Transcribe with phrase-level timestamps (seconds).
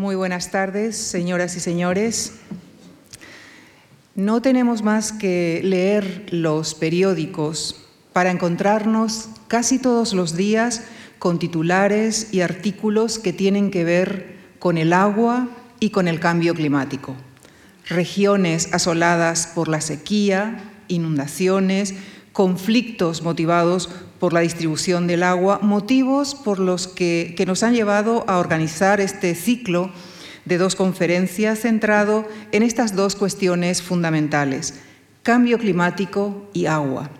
[0.00, 2.32] Muy buenas tardes, señoras y señores.
[4.14, 10.84] No tenemos más que leer los periódicos para encontrarnos casi todos los días
[11.18, 15.50] con titulares y artículos que tienen que ver con el agua
[15.80, 17.14] y con el cambio climático.
[17.86, 21.92] Regiones asoladas por la sequía, inundaciones,
[22.32, 23.90] conflictos motivados
[24.20, 29.34] por la distribución del agua, motivos por los que, nos han llevado a organizar este
[29.34, 29.90] ciclo
[30.44, 34.74] de dos conferencias centrado en estas dos cuestiones fundamentales,
[35.22, 37.10] cambio climático y agua.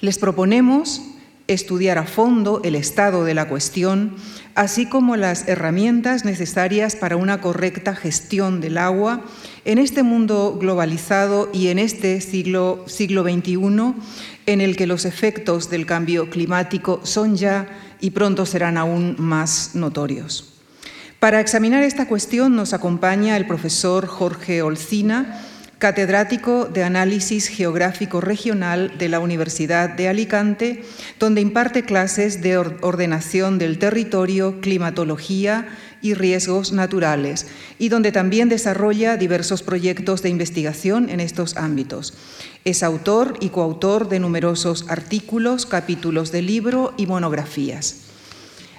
[0.00, 1.02] Les proponemos
[1.48, 4.14] estudiar a fondo el estado de la cuestión,
[4.54, 9.24] así como las herramientas necesarias para una correcta gestión del agua
[9.64, 13.94] en este mundo globalizado y en este siglo, siglo XXI,
[14.48, 17.68] en el que los efectos del cambio climático son ya
[18.00, 20.54] y pronto serán aún más notorios.
[21.20, 25.44] Para examinar esta cuestión nos acompaña el profesor Jorge Olcina,
[25.76, 30.82] catedrático de Análisis Geográfico Regional de la Universidad de Alicante,
[31.20, 35.68] donde imparte clases de ordenación del territorio, climatología
[36.02, 37.46] y riesgos naturales,
[37.78, 42.14] y donde también desarrolla diversos proyectos de investigación en estos ámbitos.
[42.64, 48.04] Es autor y coautor de numerosos artículos, capítulos de libro y monografías.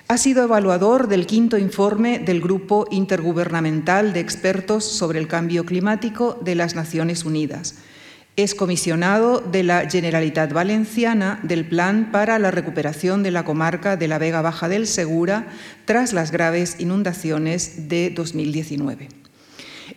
[0.07, 6.39] Ha sido evaluador del quinto informe del Grupo Intergubernamental de Expertos sobre el Cambio Climático
[6.41, 7.75] de las Naciones Unidas.
[8.39, 14.07] Es comisionado de la Generalitat Valenciana del Plan para la Recuperación de la Comarca de
[14.07, 15.47] la Vega Baja del Segura
[15.83, 19.09] tras las graves inundaciones de 2019.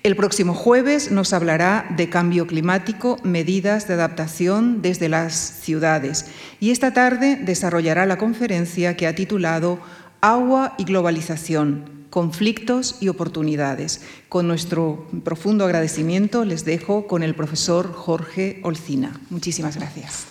[0.03, 6.27] El próximo jueves nos hablará de cambio climático, medidas de adaptación desde las ciudades
[6.59, 9.79] y esta tarde desarrollará la conferencia que ha titulado
[10.21, 14.07] Agua y globalización, conflictos y oportunidades.
[14.29, 19.19] Con nuestro profundo agradecimiento les dejo con el profesor Jorge Olcina.
[19.31, 20.27] Muchísimas gracias.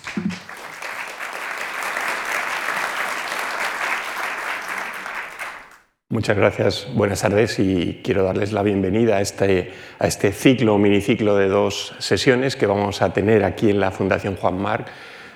[6.08, 11.36] Muchas gracias, buenas tardes y quiero darles la bienvenida a este, a este ciclo, miniciclo
[11.36, 14.86] de dos sesiones que vamos a tener aquí en la Fundación Juan Marc,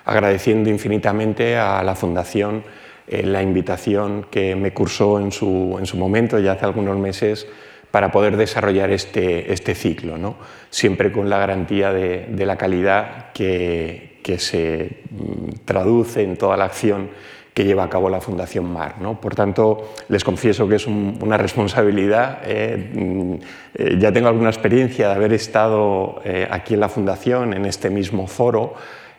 [0.05, 2.63] agradeciendo infinitamente a la Fundación
[3.09, 7.47] eh, la invitación que me cursó en su, en su, momento, ya hace algunos meses,
[7.93, 10.37] para poder desarrollar este, este ciclo, ¿no?
[10.71, 16.57] siempre con la garantía de, de la calidad que, que, se mm, traduce en toda
[16.57, 17.11] la acción
[17.55, 19.01] que lleva a cabo la Fundación MAR.
[19.01, 19.21] ¿no?
[19.21, 22.41] Por tanto, les confieso que es una responsabilidad.
[22.45, 23.35] Eh, mm,
[23.77, 28.27] eh, ya tengo alguna experiencia de haber estado aquí en la Fundación, en este mismo
[28.27, 28.75] foro,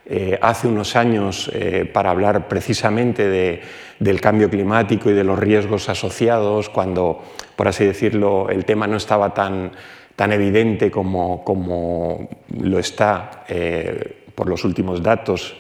[0.09, 3.59] eh, hace unos años eh, para hablar precisamente de,
[4.00, 7.22] del cambio climático y de los riesgos asociados, cuando,
[7.57, 9.73] por así decirlo, el tema no estaba tan,
[10.16, 15.57] tan evidente como, como lo está eh, por los últimos datos,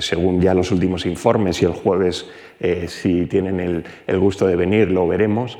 [0.00, 2.26] según ya los últimos informes, y el jueves,
[2.88, 5.56] si tienen el, el, gusto de venir, lo veremos.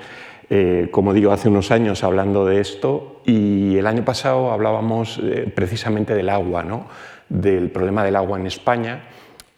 [0.91, 5.23] como digo, hace unos años hablando de esto y el año pasado hablábamos
[5.55, 6.89] precisamente del agua, ¿no?
[7.29, 9.03] Del problema del agua en España,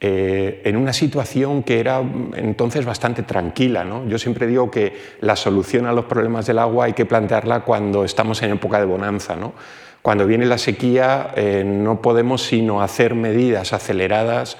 [0.00, 2.00] eh, en una situación que era
[2.36, 3.84] entonces bastante tranquila.
[4.06, 8.04] Yo siempre digo que la solución a los problemas del agua hay que plantearla cuando
[8.04, 9.36] estamos en época de bonanza.
[10.00, 14.56] Cuando viene la sequía eh, no podemos sino hacer medidas aceleradas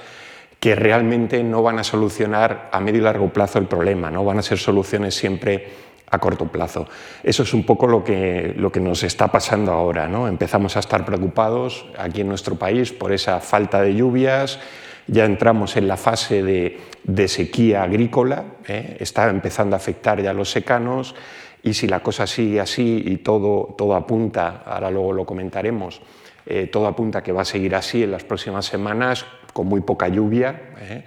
[0.59, 4.39] que realmente no van a solucionar a medio y largo plazo el problema, no van
[4.39, 6.87] a ser soluciones siempre a corto plazo.
[7.23, 10.07] Eso es un poco lo que, lo que nos está pasando ahora.
[10.07, 10.27] ¿no?
[10.27, 14.59] Empezamos a estar preocupados aquí en nuestro país por esa falta de lluvias,
[15.07, 18.97] ya entramos en la fase de, de sequía agrícola, ¿eh?
[18.99, 21.15] está empezando a afectar ya los secanos
[21.63, 26.01] y si la cosa sigue así y todo, todo apunta, ahora luego lo comentaremos,
[26.45, 30.07] eh, todo apunta que va a seguir así en las próximas semanas con muy poca
[30.07, 31.03] lluvia, ¿eh?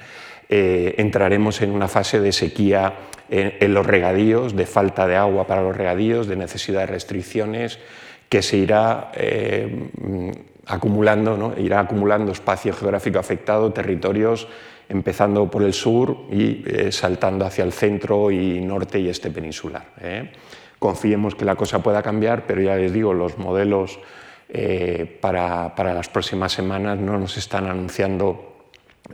[0.54, 2.92] Entraremos en una fase de sequía
[3.32, 7.78] en, los regadíos, de falta de agua para los regadíos, de necesidad de restricciones,
[8.28, 9.88] que se irá eh,
[10.66, 11.54] acumulando, ¿no?
[11.58, 14.48] irá acumulando espacio geográfico afectado, territorios
[14.88, 19.86] empezando por el sur y eh, saltando hacia el centro y norte y este peninsular.
[20.02, 20.30] ¿eh?
[20.78, 23.98] Confiemos que la cosa pueda cambiar, pero ya les digo, los modelos
[25.22, 28.51] para, para las próximas semanas no nos están anunciando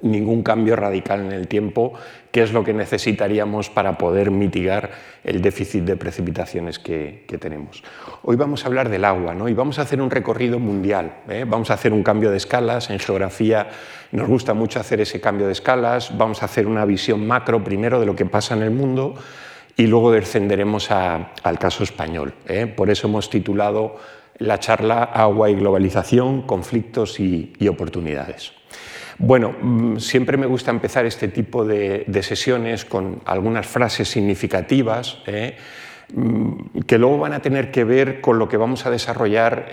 [0.03, 1.95] ningún cambio radical en el tiempo,
[2.31, 4.91] que es lo que necesitaríamos para poder mitigar
[5.25, 7.83] el déficit de precipitaciones que, tenemos.
[8.23, 9.49] Hoy vamos a hablar del agua ¿no?
[9.49, 11.23] y vamos a hacer un recorrido mundial.
[11.29, 11.45] ¿eh?
[11.47, 12.91] Vamos a hacer un cambio de escalas.
[12.91, 13.69] En geografía
[14.13, 16.17] nos gusta mucho hacer ese cambio de escalas.
[16.17, 19.15] Vamos a hacer una visión macro primero de lo que pasa en el mundo
[19.77, 22.35] y luego descenderemos al caso español.
[22.47, 22.67] ¿eh?
[22.67, 23.97] Por eso hemos titulado
[24.39, 28.53] la charla Agua y globalización, conflictos y, oportunidades.
[29.19, 35.57] Bueno, mm, siempre me gusta empezar este tipo de, sesiones con algunas frases significativas ¿eh?
[36.15, 39.71] mm, que luego van a tener que ver con lo que vamos a desarrollar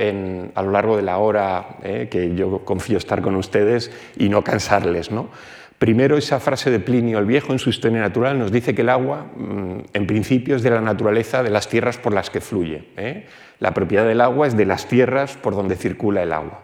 [0.56, 2.08] a lo largo de la hora ¿eh?
[2.10, 5.12] que yo confío estar con ustedes y no cansarles.
[5.12, 5.30] ¿no?
[5.78, 8.90] Primero, esa frase de Plinio el Viejo en su Historia Natural nos dice que el
[8.90, 12.86] agua, mm, en principio, es de la naturaleza de las tierras por las que fluye.
[12.98, 13.26] ¿eh?
[13.60, 16.64] La propiedad del agua es de las tierras por donde circula el agua.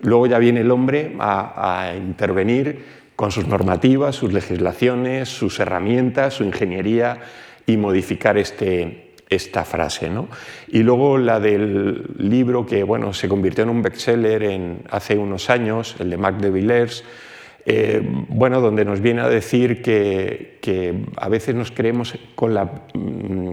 [0.00, 6.44] Luego ya viene el hombre a, intervenir con sus normativas, sus legislaciones, sus herramientas, su
[6.44, 7.20] ingeniería
[7.66, 10.10] y modificar este, esta frase.
[10.68, 15.96] Y luego la del libro que bueno, se convirtió en un bestseller hace unos años,
[15.98, 17.04] el de Marc de Villers,
[17.70, 20.58] eh, bueno, donde nos viene a decir que,
[21.16, 23.52] a veces nos creemos mm,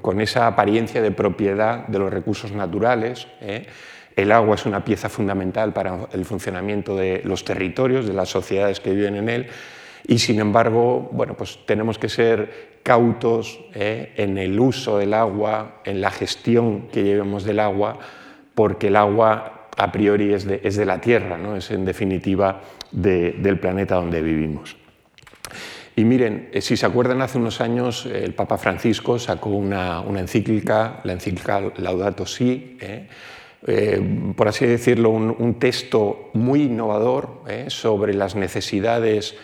[0.00, 3.28] con, esa apariencia de propiedad de los recursos naturales.
[3.40, 3.66] ¿eh?
[4.16, 8.80] El agua es una pieza fundamental para el funcionamiento de los territorios, de las sociedades
[8.80, 9.46] que viven en él,
[10.06, 14.12] y sin embargo, bueno, pues tenemos que ser cautos ¿eh?
[14.16, 17.98] en el uso del agua, en la gestión que llevemos del agua,
[18.54, 21.56] porque el agua a priori es de, la Tierra, ¿no?
[21.56, 22.60] es en definitiva
[22.92, 24.76] del planeta donde vivimos.
[25.96, 31.00] Y miren, eh, si se acuerdan, hace unos años el Papa Francisco sacó una, encíclica,
[31.04, 33.08] la encíclica Laudato Si, ¿eh?
[33.66, 34.00] Eh,
[34.36, 39.36] por así decirlo, un, texto muy innovador sobre las necesidades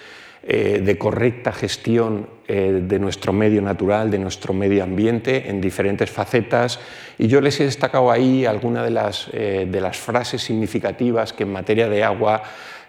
[0.43, 6.81] de correcta gestión de nuestro medio natural, de nuestro medio ambiente, en diferentes facetas.
[7.19, 11.53] Y yo les he destacado ahí algunas de las, de las frases significativas que en
[11.53, 12.43] materia de agua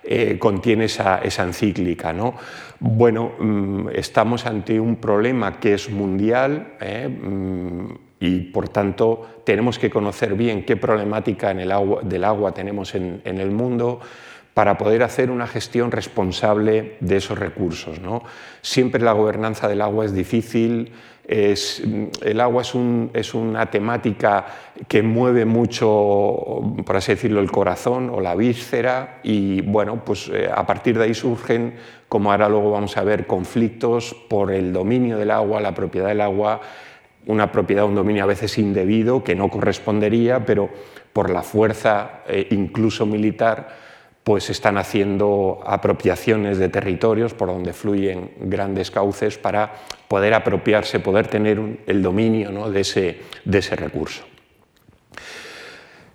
[0.04, 2.12] eh, contiene esa, encíclica.
[2.12, 2.34] ¿no?
[2.80, 7.08] Bueno, mm, estamos ante un problema que es mundial ¿eh?
[8.22, 12.94] Y por tanto tenemos que conocer bien qué problemática en el agua, del agua tenemos
[12.94, 14.00] en, el mundo
[14.54, 18.00] para poder hacer una gestión responsable de esos recursos.
[18.00, 18.22] ¿no?
[18.62, 20.92] Siempre la gobernanza del agua es difícil,
[21.28, 22.62] el agua
[23.14, 24.46] es, una temática
[24.88, 30.50] que mueve mucho, por así decirlo, el corazón o la víscera y bueno, pues eh,
[30.54, 31.76] a partir de ahí surgen,
[32.10, 36.22] como ahora luego vamos a ver, conflictos por el dominio del agua, la propiedad del
[36.22, 36.60] agua,
[37.28, 40.70] una propiedad, un dominio a veces indebido que no correspondería, pero
[41.14, 43.92] por la fuerza eh, incluso militar
[44.24, 49.74] pues están haciendo apropiaciones de territorios por donde fluyen grandes cauces para
[50.08, 54.24] poder apropiarse, poder tener el dominio de, ese, de, ese, recurso.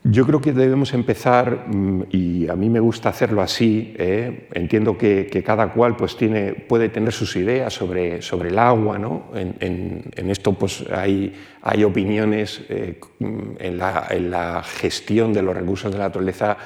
[0.09, 4.49] Yo creo que debemos empezar, mm, y a mí me gusta hacerlo así, ¿eh?
[4.53, 9.31] entiendo que, cada cual pues, tiene, puede tener sus ideas sobre, sobre el agua, ¿no?
[9.35, 15.91] en, esto pues, hay, hay opiniones eh, en, la, en la gestión de los recursos
[15.93, 16.57] de la naturaleza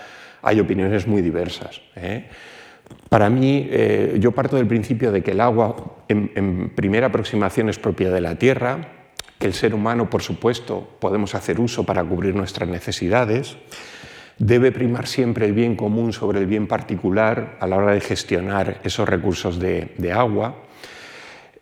[0.43, 1.81] hay opiniones muy diversas.
[1.97, 2.27] ¿eh?
[3.09, 7.79] Para mí, eh, yo parto del principio de que el agua, en, primera aproximación, es
[7.79, 9.00] propiedad de la tierra,
[9.41, 13.57] que el ser humano, por supuesto, podemos hacer uso para cubrir nuestras necesidades.
[14.39, 18.83] Debe primar siempre el bien común sobre el bien particular a la hora de gestionar
[18.85, 20.57] esos recursos de, agua.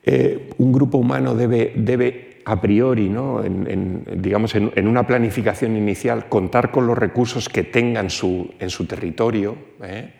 [0.02, 3.44] Eh, un grupo humano debe, debe a priori, ¿no?
[3.44, 9.56] en, digamos, en, una planificación inicial, contar con los recursos que tengan en su territorio,
[9.84, 10.14] ¿eh?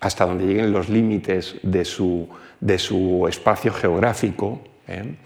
[0.00, 2.30] hasta donde lleguen los límites de su,
[2.60, 4.62] de su espacio geográfico.
[4.88, 5.16] ¿eh?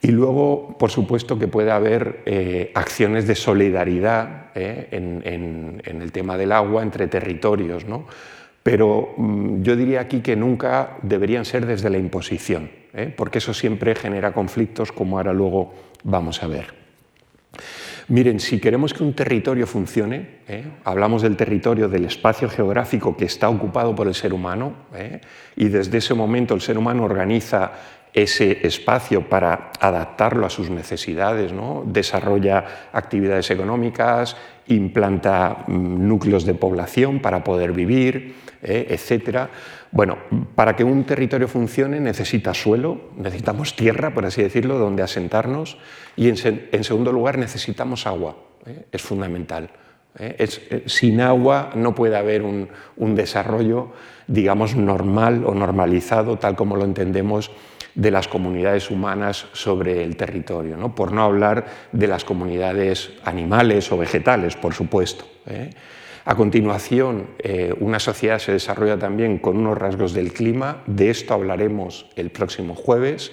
[0.00, 6.36] Y luego, por supuesto, que puede haber eh, acciones de solidaridad en, en, el tema
[6.36, 8.06] del agua entre territorios, ¿no?
[8.62, 12.70] pero mm, yo diría aquí que nunca deberían ser desde la imposición.
[12.94, 13.12] ¿eh?
[13.14, 16.74] porque eso siempre genera conflictos, como ahora luego vamos a ver.
[18.08, 20.64] Miren, si queremos que un territorio funcione, ¿eh?
[20.84, 25.20] hablamos del territorio, del espacio geográfico que está ocupado por el ser humano, ¿eh?
[25.56, 27.72] y desde ese momento el ser humano organiza
[28.22, 31.84] ese espacio para adaptarlo a sus necesidades, ¿no?
[31.86, 34.36] desarrolla actividades económicas,
[34.68, 39.48] implanta mm, núcleos de población para poder vivir, etc.
[39.90, 40.18] Bueno,
[40.54, 45.78] para que un territorio funcione necesita suelo, necesitamos tierra, por así decirlo, donde asentarnos
[46.16, 46.36] y en,
[46.84, 48.84] segundo lugar necesitamos agua, ¿eh?
[48.92, 49.70] es fundamental.
[50.18, 50.36] ¿eh?
[50.38, 52.68] Eh, sin agua no puede haber un,
[53.14, 53.92] desarrollo,
[54.26, 57.50] digamos, normal o normalizado, tal como lo entendemos
[57.94, 60.94] de las comunidades humanas sobre el territorio, ¿no?
[60.94, 65.24] por no hablar de las comunidades animales o vegetales, por supuesto.
[66.28, 71.32] A continuación, eh, una sociedad se desarrolla también con unos rasgos del clima, de esto
[71.32, 73.32] hablaremos el próximo jueves,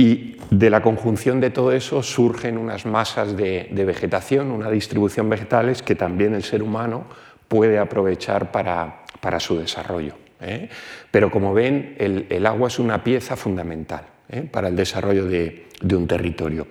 [0.00, 5.82] Y de la conjunción de todo eso surgen unas masas de, vegetación, una distribución vegetales
[5.82, 7.06] que también el ser humano
[7.48, 10.14] puede aprovechar para, su desarrollo.
[10.40, 10.68] ¿Eh?
[11.10, 14.42] Pero como ven, el, agua es una pieza fundamental ¿eh?
[14.42, 16.66] para el desarrollo de, un territorio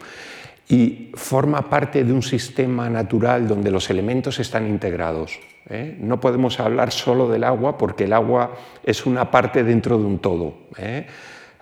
[0.70, 5.40] y forma parte de un sistema natural donde los elementos están integrados.
[5.70, 5.96] ¿eh?
[6.00, 10.20] No podemos hablar solo del agua porque el agua es una parte dentro de un
[10.20, 10.58] todo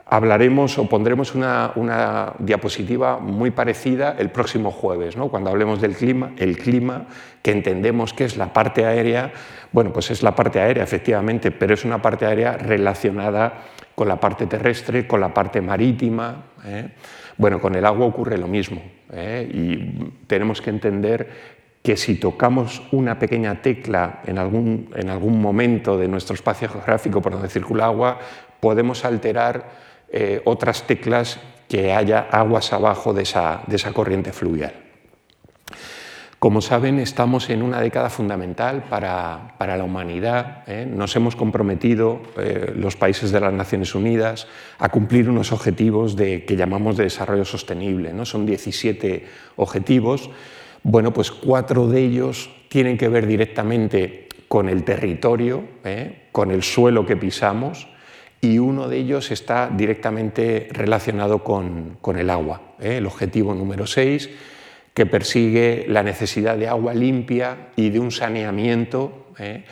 [0.05, 5.29] hablaremos o pondremos una, diapositiva muy parecida el próximo jueves, ¿no?
[5.29, 7.07] cuando hablemos del clima, el clima,
[7.41, 9.31] que entendemos que es la parte aérea,
[9.71, 14.19] bueno, pues es la parte aérea, efectivamente, pero es una parte aérea relacionada con la
[14.19, 16.45] parte terrestre, con la parte marítima.
[16.65, 16.89] ¿eh?
[17.37, 18.81] Bueno, con el agua ocurre lo mismo
[19.11, 19.49] ¿eh?
[19.51, 25.97] y tenemos que entender que si tocamos una pequeña tecla en algún, en algún momento
[25.97, 28.19] de nuestro espacio geográfico por donde circula agua,
[28.59, 34.73] podemos alterar eh, otras teclas que haya aguas abajo de esa, corriente fluvial.
[36.37, 40.63] Como saben, estamos en una década fundamental para, la humanidad.
[40.67, 40.85] ¿eh?
[40.85, 44.47] Nos hemos comprometido, eh, los países de las Naciones Unidas,
[44.77, 48.13] a cumplir unos objetivos de, que llamamos de desarrollo sostenible.
[48.13, 48.25] ¿no?
[48.25, 50.29] Son 17 objetivos.
[50.83, 55.63] Bueno, pues cuatro de ellos tienen que ver directamente con el territorio,
[56.31, 57.87] con el suelo que pisamos,
[58.45, 62.61] y uno de ellos está directamente relacionado con, el agua.
[62.79, 62.97] ¿eh?
[62.97, 64.29] El objetivo número 6,
[64.93, 69.63] que persigue la necesidad de agua limpia y de un saneamiento ¿eh?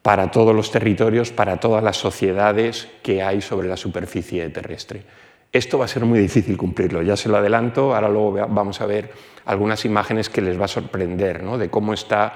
[0.00, 5.02] para todos los territorios, para todas las sociedades que hay sobre la superficie terrestre.
[5.52, 8.86] Esto va a ser muy difícil cumplirlo, ya se lo adelanto, ahora luego vamos a
[8.86, 9.10] ver
[9.44, 11.58] algunas imágenes que les va a sorprender ¿no?
[11.58, 12.32] de cómo está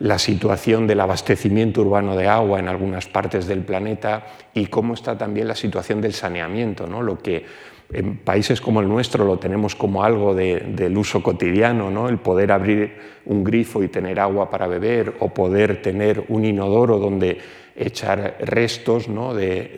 [0.00, 5.18] la situación del abastecimiento urbano de agua en algunas partes del planeta y cómo está
[5.18, 7.02] también la situación del saneamiento, ¿no?
[7.02, 7.44] lo que
[7.92, 12.08] en países como el nuestro lo tenemos como algo del uso cotidiano, ¿no?
[12.08, 16.98] el poder abrir un grifo y tener agua para beber o poder tener un inodoro
[16.98, 17.38] donde
[17.74, 19.34] echar restos ¿no?
[19.34, 19.74] de,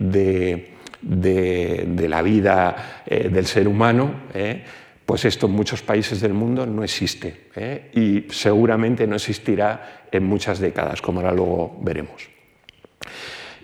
[1.00, 4.23] de, la vida eh, del ser humano.
[4.35, 4.65] ¿eh?
[5.07, 7.91] Pues esto en muchos países del mundo no existe ¿eh?
[7.95, 12.29] y seguramente no existirá en muchas décadas, como ahora luego veremos.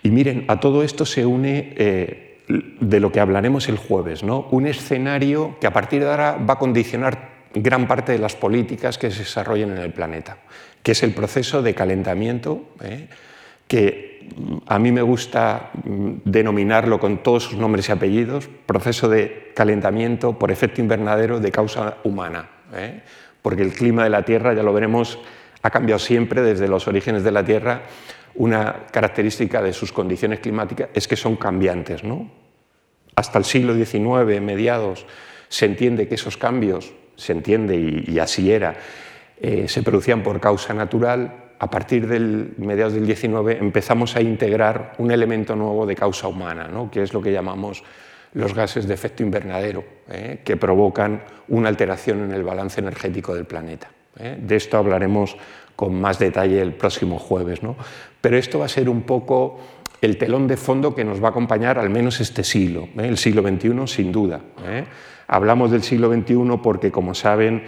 [0.02, 4.46] Y miren, a todo esto se une eh, de lo que hablaremos el jueves, ¿no?
[4.50, 8.98] un escenario que a partir de ahora va a condicionar gran parte de las políticas
[8.98, 10.38] que se desarrollen en el planeta,
[10.82, 13.08] que es el proceso de calentamiento, ¿eh?
[13.66, 14.28] que
[14.66, 20.38] a mí me gusta mm, denominarlo con todos sus nombres y apellidos, proceso de calentamiento
[20.38, 23.02] por efecto invernadero de causa humana, ¿eh?
[23.42, 25.18] porque el clima de la Tierra, ya lo veremos,
[25.66, 27.82] ha cambiado siempre desde los orígenes de la Tierra.
[28.36, 32.04] Una característica de sus condiciones climáticas es que son cambiantes.
[32.04, 32.30] ¿no?
[33.16, 35.06] Hasta el siglo XIX, mediados,
[35.48, 38.76] se entiende que esos cambios, se entiende y, así era,
[39.40, 44.92] eh, se producían por causa natural, a partir del mediados del 19 empezamos a integrar
[44.98, 47.82] un elemento nuevo de causa humana, que es lo que llamamos
[48.34, 50.42] los gases de efecto invernadero, ¿eh?
[50.44, 53.95] que provocan una alteración en el balance energético del planeta.
[54.18, 54.36] ¿Eh?
[54.40, 55.36] De esto hablaremos
[55.74, 57.60] con más detalle el próximo jueves.
[58.20, 59.58] Pero esto va a ser un poco
[60.00, 63.06] el telón de fondo que nos va a acompañar al menos este siglo, ¿eh?
[63.08, 64.40] el siglo XXI sin duda.
[65.28, 67.64] Hablamos del siglo XXI porque, como saben,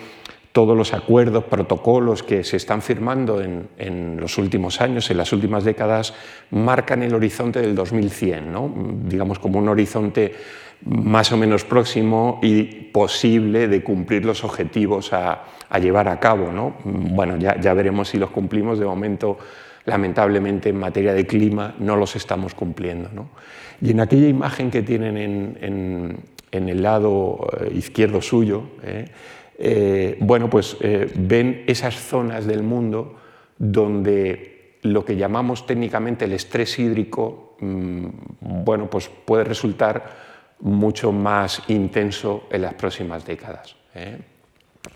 [0.58, 5.62] todos los acuerdos, protocolos que se están firmando en, los últimos años, en las últimas
[5.62, 6.14] décadas,
[6.50, 8.74] marcan el horizonte del 2100, ¿no?
[9.04, 10.34] digamos como un horizonte
[10.84, 15.44] más o menos próximo y posible de cumplir los objetivos a,
[15.80, 16.50] llevar a cabo.
[16.50, 16.74] ¿no?
[16.82, 19.38] Bueno, ya, veremos si los cumplimos, de momento
[19.84, 23.28] lamentablemente en materia de clima no los estamos cumpliendo.
[23.80, 25.16] Y en aquella imagen que tienen
[26.50, 29.04] en, el lado eh, izquierdo suyo, ¿eh?
[29.60, 33.16] Eh, bueno, pues eh, ven esas zonas del mundo
[33.58, 38.06] donde lo que llamamos técnicamente el estrés hídrico, mm,
[38.40, 40.28] bueno, pues puede resultar
[40.60, 43.74] mucho más intenso en las próximas décadas.
[43.96, 44.18] ¿eh?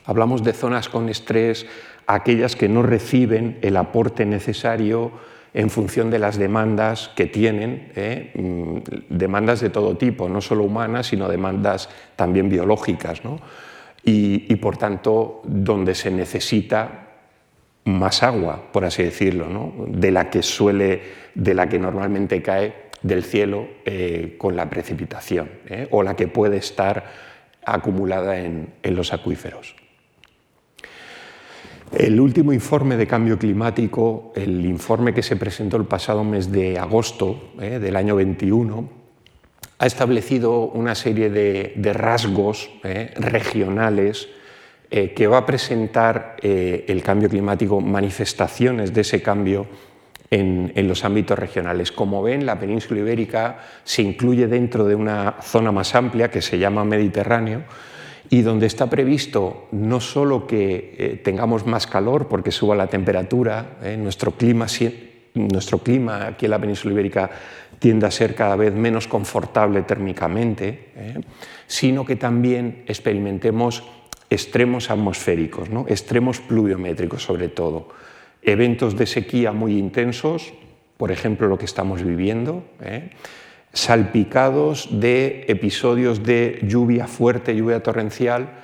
[0.05, 1.67] Hablamos de zonas con estrés,
[2.07, 5.11] aquellas que no reciben el aporte necesario
[5.55, 7.91] en función de las demandas que tienen,
[8.35, 8.79] mm,
[9.11, 13.25] demandas de todo tipo, no solo humanas, sino demandas también biológicas.
[13.25, 13.41] ¿no?
[14.05, 17.09] Y, por tanto donde se necesita
[17.85, 21.03] más agua, por así decirlo, de la que suele,
[21.35, 25.89] de la que normalmente cae del cielo eh, con la precipitación, ¿eh?
[25.91, 27.05] o la que puede estar
[27.65, 29.75] acumulada en, los acuíferos.
[31.93, 36.79] El último informe de cambio climático, el informe que se presentó el pasado mes de
[36.79, 37.79] agosto ¿eh?
[37.79, 39.02] del año 21,
[39.83, 44.29] ha establecido una serie de, rasgos eh, regionales
[44.89, 49.67] eh, que va a presentar eh, el cambio climático, manifestaciones de ese cambio
[50.31, 51.91] en, los ámbitos regionales.
[51.91, 56.61] Como ven, la península ibérica se incluye dentro de una zona más amplia que se
[56.61, 57.65] llama Mediterráneo
[58.31, 64.31] y donde está previsto no solo que tengamos más calor porque suba la temperatura, nuestro
[64.31, 64.69] clima
[65.35, 67.31] nuestro clima aquí en la península ibérica
[67.83, 71.21] tiende a ser cada vez menos confortable térmicamente, ¿eh?
[71.67, 73.83] sino que también experimentemos
[74.31, 75.85] extremos atmosféricos, ¿no?
[75.89, 77.89] extremos pluviométricos sobre todo,
[78.41, 80.55] eventos de sequía muy intensos,
[80.97, 83.11] por ejemplo lo que estamos viviendo, ¿eh?
[83.73, 88.63] salpicados de episodios de lluvia fuerte, lluvia torrencial,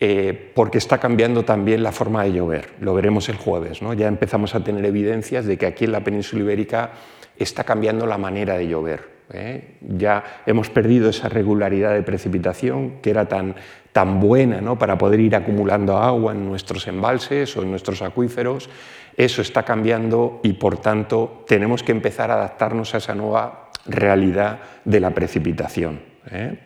[0.00, 2.70] eh, porque está cambiando también la forma de llover.
[2.80, 3.80] Lo veremos el jueves.
[3.80, 3.94] ¿no?
[3.94, 6.92] Ya empezamos a tener evidencias de que aquí en la península ibérica
[7.38, 9.16] está cambiando la manera de llover.
[9.32, 9.76] ¿eh?
[9.80, 13.54] Ya hemos perdido esa regularidad de precipitación que era tan,
[13.92, 14.78] tan buena ¿no?
[14.78, 18.68] para poder ir acumulando agua en nuestros embalses o en nuestros acuíferos.
[19.16, 24.60] Eso está cambiando y por tanto tenemos que empezar a adaptarnos a esa nueva realidad
[24.84, 26.00] de la precipitación.
[26.30, 26.58] ¿eh?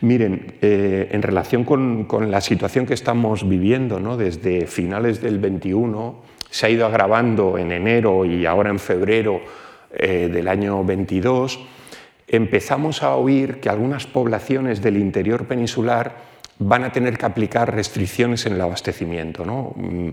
[0.00, 4.16] Miren, eh, en relación con, la situación que estamos viviendo ¿no?
[4.16, 9.40] desde finales del 21, se ha ido agravando en enero y ahora en febrero
[9.92, 11.60] eh, del año 22,
[12.26, 16.28] empezamos a oír que algunas poblaciones del interior peninsular
[16.58, 19.44] van a tener que aplicar restricciones en el abastecimiento.
[19.44, 19.72] ¿no?
[19.76, 20.08] Mm,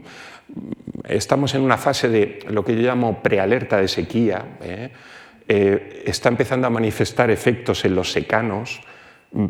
[1.05, 4.57] estamos en una fase de lo que yo llamo prealerta de sequía.
[4.61, 4.91] ¿eh?
[5.47, 8.81] está empezando a manifestar efectos en los secanos,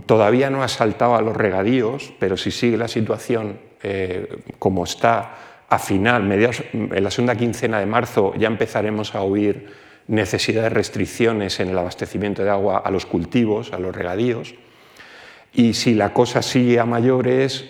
[0.08, 4.28] Todavía no ha saltado a los regadíos, pero si sigue la situación eh,
[4.58, 5.36] como está
[5.70, 9.68] a final, mediados, en la segunda quincena de marzo, ya empezaremos a oír
[10.08, 14.56] necesidad de restricciones en el abastecimiento de agua a los cultivos, a los regadíos.
[15.54, 17.66] Y si la cosa sigue a mayores,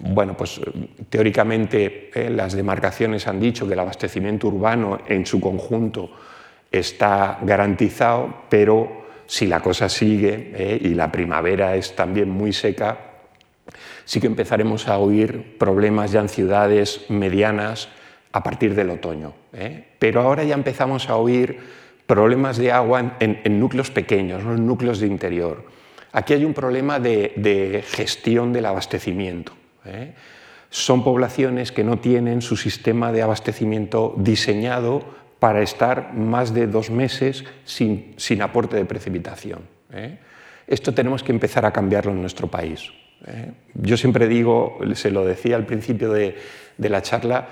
[0.00, 0.60] bueno, pues
[1.08, 6.10] teóricamente eh, las demarcaciones han dicho que el abastecimiento urbano en su conjunto
[6.70, 12.98] está garantizado, pero si la cosa sigue eh, y la primavera es también muy seca,
[14.04, 17.88] sí que empezaremos a oír problemas ya en ciudades medianas
[18.32, 19.34] a partir del otoño.
[19.52, 19.87] Eh.
[19.98, 21.58] Pero ahora ya empezamos a oír
[22.06, 25.64] problemas de agua en, núcleos pequeños, en núcleos de interior.
[26.12, 29.52] Aquí hay un problema de, gestión del abastecimiento.
[29.84, 30.14] Eh.
[30.70, 35.02] Son poblaciones que no tienen su sistema de abastecimiento diseñado
[35.38, 39.60] para estar más de dos meses sin, aporte de precipitación.
[39.92, 40.18] ¿eh?
[40.66, 42.90] Esto tenemos que empezar a cambiarlo en nuestro país.
[43.26, 43.52] ¿eh?
[43.74, 46.36] Yo siempre digo, se lo decía al principio de,
[46.76, 47.48] la charla,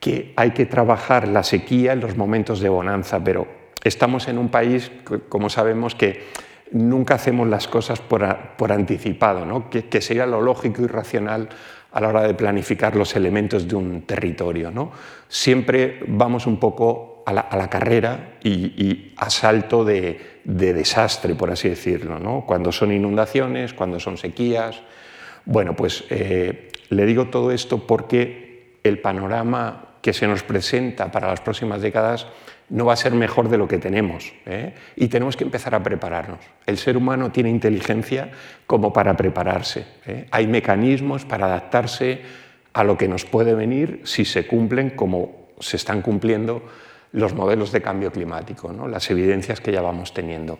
[0.00, 3.46] que hay que trabajar la sequía en los momentos de bonanza, pero
[3.82, 4.90] estamos en un país,
[5.28, 6.26] como sabemos, que
[6.70, 8.24] nunca hacemos las cosas por,
[8.72, 9.70] anticipado, ¿no?
[9.70, 11.48] que, que, sería lo lógico y racional
[11.92, 14.70] a la hora de planificar los elementos de un territorio.
[14.70, 14.92] ¿no?
[15.28, 22.18] Siempre vamos un poco a la, carrera y, a salto de, desastre, por así decirlo,
[22.18, 22.44] ¿no?
[22.46, 24.80] cuando son inundaciones, cuando son sequías.
[25.44, 31.28] Bueno, pues eh, le digo todo esto porque el panorama que se nos presenta para
[31.28, 32.26] las próximas décadas
[32.70, 34.74] no va a ser mejor de lo que tenemos ¿eh?
[34.96, 36.40] y tenemos que empezar a prepararnos.
[36.66, 38.30] El ser humano tiene inteligencia
[38.66, 39.86] como para prepararse.
[40.06, 40.26] ¿eh?
[40.30, 42.22] Hay mecanismos para adaptarse
[42.72, 46.62] a lo que nos puede venir si se cumplen como se están cumpliendo
[47.12, 48.86] los modelos de cambio climático, ¿no?
[48.86, 50.58] las evidencias que ya vamos teniendo.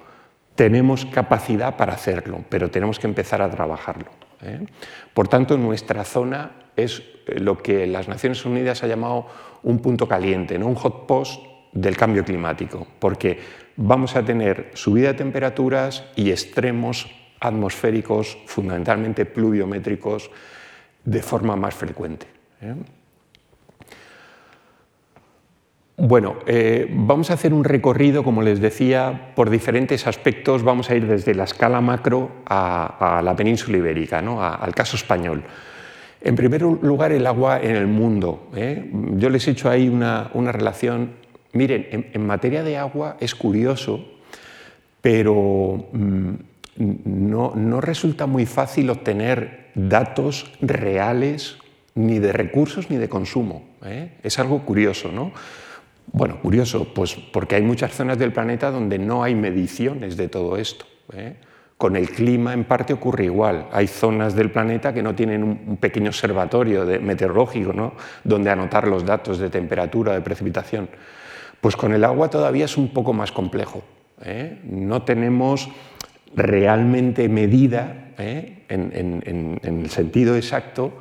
[0.55, 4.11] Tenemos capacidad para hacerlo, pero tenemos que empezar a trabajarlo.
[4.43, 4.67] ¿eh?
[5.15, 9.27] Por tanto, nuestra zona es eh, lo que las Naciones Unidas ha llamado
[9.63, 10.67] un punto caliente, ¿no?
[10.67, 13.39] un hot post del cambio climático, porque
[13.77, 17.11] vamos a tener subida de temperaturas y extremos
[17.41, 20.31] atmosféricos, fundamentalmente pluviométricos,
[21.05, 22.27] de forma más frecuente.
[22.61, 22.75] ¿eh?
[26.01, 30.63] Bueno, eh, vamos a hacer un recorrido, como les decía, por diferentes aspectos.
[30.63, 34.43] Vamos a ir desde la escala macro a, la península ibérica, ¿no?
[34.43, 35.43] al caso español.
[36.21, 38.49] En primer lugar, el agua en el mundo.
[38.55, 38.91] ¿eh?
[39.17, 41.13] Yo les he hecho ahí una, relación.
[41.53, 44.05] Miren, en, materia de agua es curioso,
[45.01, 46.35] pero mm,
[47.05, 51.59] no, no resulta muy fácil obtener datos reales
[51.95, 53.65] ni de recursos ni de consumo.
[53.85, 54.13] ¿eh?
[54.23, 55.33] Es algo curioso, ¿no?
[56.13, 60.57] Bueno, curioso, pues porque hay muchas zonas del planeta donde no hay mediciones de todo
[60.57, 60.87] esto.
[61.13, 61.35] ¿eh?
[61.79, 63.69] Con el clima en parte ocurre igual.
[63.71, 67.95] Hay zonas del planeta que no tienen un pequeño observatorio meteorológico ¿no?
[68.25, 70.89] donde anotar los datos de temperatura, de precipitación.
[71.61, 73.85] Pues con el agua todavía es un poco más complejo.
[74.25, 74.59] ¿eh?
[74.65, 75.69] No tenemos
[76.35, 78.65] realmente medida, ¿eh?
[78.69, 80.93] en, el sentido exacto,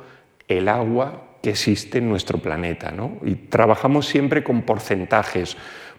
[0.46, 2.94] el agua que existe en nuestro planeta.
[3.24, 5.56] Y trabajamos siempre con porcentajes.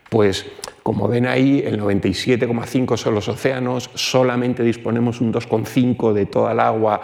[0.10, 0.46] Pues
[0.84, 6.60] como ven ahí, el 97,5 son los océanos, solamente disponemos un 2,5 de toda el
[6.60, 7.02] agua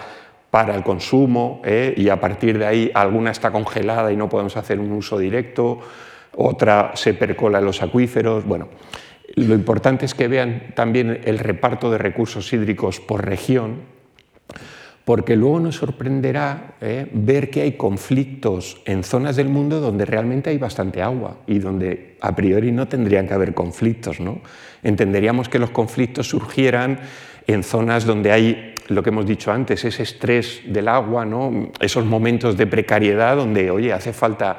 [0.50, 1.94] para el consumo ¿eh?
[1.96, 5.80] y a partir de ahí alguna está congelada y no podemos hacer un uso directo,
[6.36, 8.46] otra se percola en los acuíferos.
[8.46, 8.70] Bueno,
[9.36, 13.82] lo importante es que vean también el reparto de recursos hídricos por región,
[15.06, 17.08] porque luego nos sorprenderá ¿eh?
[17.14, 22.18] ver que hay conflictos en zonas del mundo donde realmente hay bastante agua y donde
[22.22, 24.20] a priori no tendrían que haber conflictos.
[24.20, 24.42] ¿no?
[24.82, 27.00] Entenderíamos que los conflictos surgieran
[27.46, 31.70] en zonas donde hay lo que hemos dicho antes, ese estrés del agua, ¿no?
[31.80, 34.58] esos momentos de precariedad donde, oye, hace falta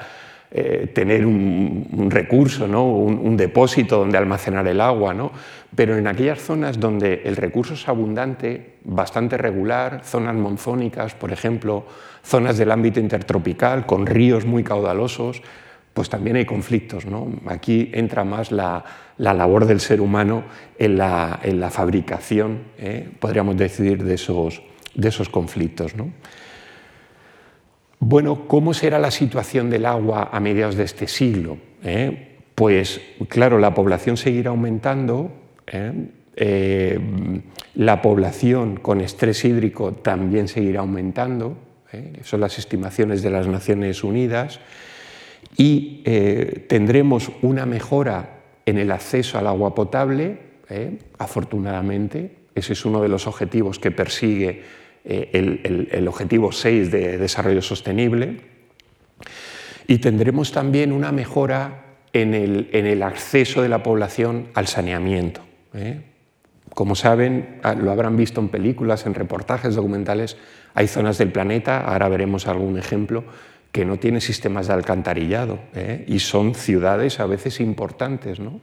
[0.48, 2.86] eh, tener un, recurso, ¿no?
[2.86, 5.32] Un, depósito donde almacenar el agua, ¿no?
[5.76, 11.84] Pero en aquellas zonas donde el recurso es abundante, bastante regular, zonas monzónicas, por ejemplo,
[12.24, 15.42] zonas del ámbito intertropical, con ríos muy caudalosos,
[15.92, 17.04] pues también hay conflictos.
[17.04, 17.30] ¿no?
[17.46, 18.84] Aquí entra más la,
[19.18, 20.44] labor del ser humano
[20.78, 23.10] en la, fabricación, ¿eh?
[23.20, 24.62] podríamos decir, de esos,
[24.94, 25.92] de esos conflictos.
[27.98, 31.58] Bueno, ¿cómo será la situación del agua a mediados de este siglo?
[31.84, 32.38] ¿Eh?
[32.54, 36.98] Pues claro, la población seguirá aumentando, ¿eh?
[37.74, 41.56] la población con estrés hídrico también seguirá aumentando,
[42.22, 44.60] son las estimaciones de las Naciones Unidas,
[45.56, 52.36] y eh, tendremos una mejora en el acceso al agua potable, eh, afortunadamente.
[52.54, 54.62] Ese es uno de los objetivos que persigue
[55.04, 58.40] eh, el, objetivo 6 de desarrollo sostenible.
[59.86, 65.45] Y tendremos también una mejora en el, acceso de la población al saneamiento.
[66.74, 70.36] Como saben, ah, lo habrán visto en películas, en reportajes documentales,
[70.74, 73.24] hay zonas del planeta, ahora veremos algún ejemplo,
[73.72, 76.04] que no tiene sistemas de alcantarillado ¿eh?
[76.06, 78.60] y son ciudades a veces importantes, ¿no?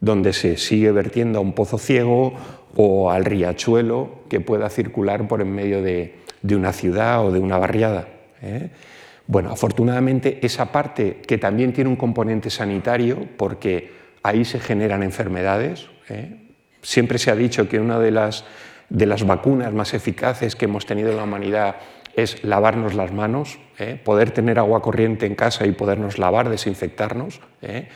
[0.00, 2.34] donde se sigue vertiendo a un pozo ciego
[2.74, 6.16] o al riachuelo que pueda circular por en medio de,
[6.50, 8.08] una ciudad o de una barriada.
[8.42, 8.70] ¿eh?
[9.26, 13.90] Bueno, afortunadamente esa parte que también tiene un componente sanitario, porque
[14.22, 15.88] ahí se generan enfermedades.
[16.08, 16.45] ¿eh?
[16.86, 18.44] Siempre se ha dicho que una de las,
[18.90, 21.76] de las vacunas más eficaces que hemos tenido en la humanidad
[22.14, 24.00] es lavarnos las manos, ¿eh?
[24.04, 27.40] poder tener agua corriente en casa y podernos lavar, desinfectarnos.
[27.60, 27.88] ¿eh?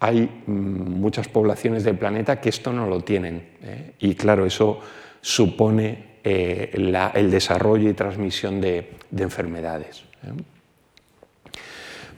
[0.00, 3.92] Hay mm, muchas poblaciones del planeta que esto no lo tienen ¿eh?
[3.98, 4.80] y claro, eso
[5.20, 10.04] supone el desarrollo y transmisión de, enfermedades.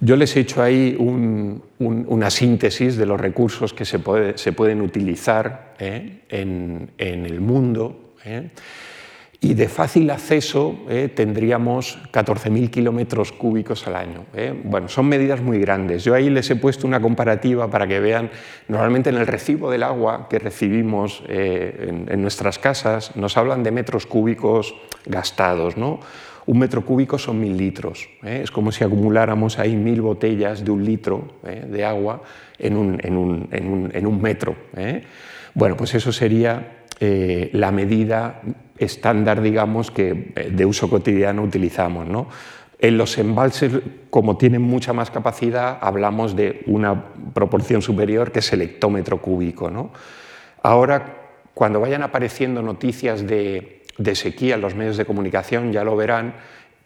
[0.04, 0.96] Yo les he hecho ahí
[1.78, 8.14] una síntesis de los recursos que se, pueden utilizar en, en, el mundo
[9.44, 14.24] y de fácil acceso eh, tendríamos 14.000 kilómetros cúbicos al año.
[14.34, 14.54] Eh.
[14.64, 16.04] Bueno, son medidas muy grandes.
[16.04, 18.30] Yo ahí les he puesto una comparativa para que vean,
[18.68, 23.72] normalmente en el recibo del agua que recibimos eh, en, nuestras casas nos hablan de
[23.72, 25.76] metros cúbicos gastados.
[25.76, 25.98] ¿no?
[26.46, 28.08] Un metro cúbico son mil litros.
[28.22, 32.22] Es como si acumuláramos ahí mil botellas de un litro de agua
[32.58, 34.56] en un, metro.
[35.54, 38.40] Bueno, pues eso sería la medida
[38.84, 42.06] estándar, digamos, que eh, de uso cotidiano utilizamos.
[42.06, 42.28] ¿no?
[42.78, 43.72] En los embalses,
[44.10, 49.70] como tienen mucha más capacidad, hablamos de una proporción superior que es el hectómetro cúbico.
[49.70, 49.90] ¿no?
[50.62, 51.18] Ahora,
[51.54, 53.81] cuando vayan apareciendo noticias de,
[54.14, 56.34] sequía en los medios de comunicación, ya lo verán,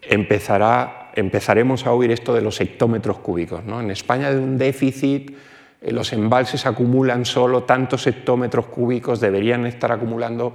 [0.02, 3.64] empezará, empezaremos a oír esto de los hectómetros cúbicos.
[3.64, 3.80] ¿no?
[3.80, 5.36] En España de un déficit,
[5.80, 10.54] eh, los embalses acumulan solo tantos hectómetros cúbicos, deberían estar acumulando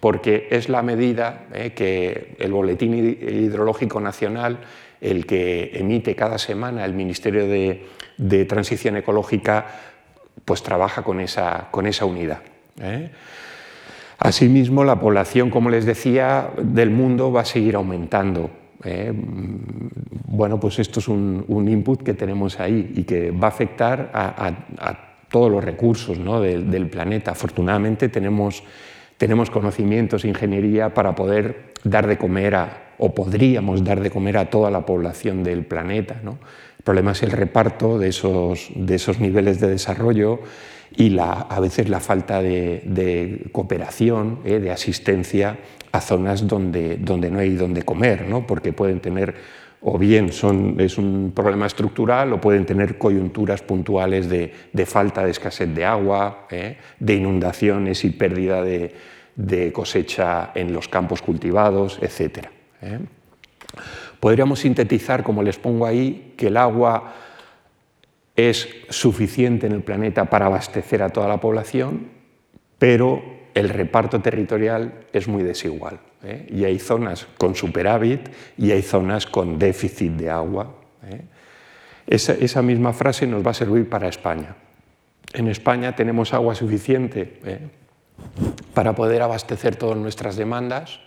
[0.00, 4.58] porque es la medida eh, que el Boletín Hidrológico Nacional,
[5.00, 7.86] el que emite cada semana el Ministerio de,
[8.46, 9.66] Transición Ecológica,
[10.44, 12.40] pues trabaja con esa, con esa unidad.
[12.80, 13.10] ¿eh?
[14.20, 18.50] Asimismo, la población, como les decía, del mundo va a seguir aumentando.
[18.84, 19.12] ¿eh?
[19.14, 25.06] Bueno, pues esto es un, input que tenemos ahí y que va a afectar a,
[25.30, 27.30] todos los recursos del, del planeta.
[27.30, 28.64] Afortunadamente tenemos
[29.20, 34.48] tenemos conocimientos, ingeniería para poder dar de comer a, o podríamos dar de comer a
[34.48, 36.22] toda la población del planeta.
[36.24, 40.40] El problema es el reparto de esos, de esos niveles de desarrollo
[40.96, 44.58] y a veces la falta de, cooperación, ¿eh?
[44.58, 45.58] de asistencia
[45.92, 48.46] a zonas donde, donde no hay donde comer, ¿no?
[48.46, 49.34] porque pueden tener
[49.82, 54.52] o bien son, es un problema estructural o pueden tener coyunturas puntuales de,
[54.84, 56.76] falta de escasez de agua, ¿eh?
[56.98, 58.94] de inundaciones y pérdida de,
[59.36, 62.48] de cosecha en los campos cultivados, etc.
[64.18, 67.14] Podríamos sintetizar, como les pongo ahí, que el agua
[68.48, 72.08] es suficiente en el planeta para abastecer a toda la población,
[72.78, 73.22] pero
[73.54, 76.00] el reparto territorial es muy desigual.
[76.22, 76.46] ¿eh?
[76.50, 80.74] Y hay zonas con superávit y hay zonas con déficit de agua.
[81.08, 81.22] ¿eh?
[82.06, 84.56] Esa, misma frase nos va a servir para España.
[85.32, 87.58] En España tenemos agua suficiente ¿eh?
[88.74, 91.00] para poder abastecer todas nuestras demandas.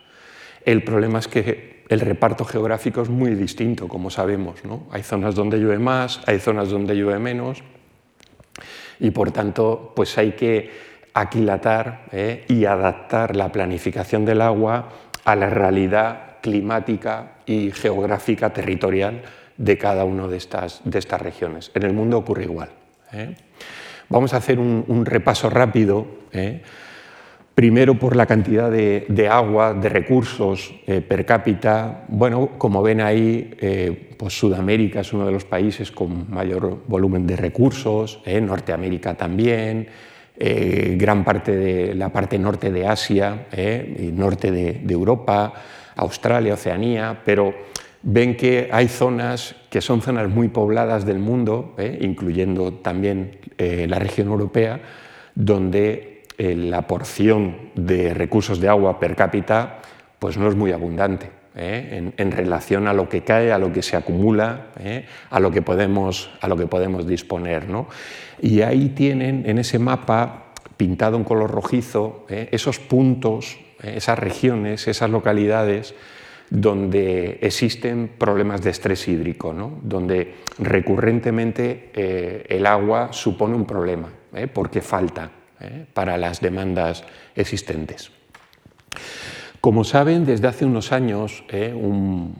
[0.65, 4.63] El problema es que el reparto geográfico es muy distinto, como sabemos.
[4.65, 4.83] ¿no?
[4.91, 7.63] Hay zonas donde llueve más, hay zonas donde llueve menos,
[8.99, 10.71] y por tanto pues hay que
[11.13, 12.45] aquilatar ¿eh?
[12.47, 14.89] y adaptar la planificación del agua
[15.25, 19.21] a la realidad climática y geográfica territorial
[19.57, 21.71] de cada una de estas, de estas regiones.
[21.73, 22.69] En el mundo ocurre igual.
[23.11, 23.35] ¿eh?
[24.09, 26.05] Vamos a hacer un, repaso rápido.
[26.31, 26.61] ¿eh?
[27.55, 32.05] Primero por la cantidad de, agua, de recursos per cápita.
[32.07, 37.35] Bueno, como ven ahí, pues Sudamérica es uno de los países con mayor volumen de
[37.35, 39.87] recursos, Norteamérica también,
[40.35, 45.53] eh, gran parte de la parte norte de Asia, eh, norte de, Europa,
[45.95, 47.53] Australia, Oceanía, pero
[48.01, 53.97] ven que hay zonas que son zonas muy pobladas del mundo, eh, incluyendo también la
[53.97, 54.81] región europea,
[55.35, 59.79] donde la porción de recursos de agua per cápita
[60.19, 61.29] pues no es muy abundante.
[61.55, 64.69] En, relación a lo que cae, a lo que se acumula,
[65.29, 67.69] a, lo que podemos, a lo que podemos disponer.
[67.69, 67.87] ¿no?
[68.41, 74.17] Y ahí tienen en ese mapa, pintado en color rojizo, eh, esos puntos, eh, esas
[74.17, 75.93] regiones, esas localidades
[76.49, 84.09] donde existen problemas de estrés hídrico, donde recurrentemente eh, el agua supone un problema,
[84.53, 85.29] porque falta
[85.93, 87.03] para las demandas
[87.35, 88.11] existentes.
[89.61, 92.35] Como saben, desde hace unos años un,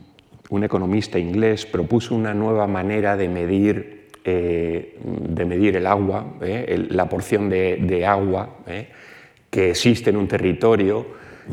[0.50, 6.86] un economista inglés propuso una nueva manera de medir eh, de medir el agua, eh,
[6.88, 8.88] la porción de, agua eh,
[9.50, 11.06] que existe en un territorio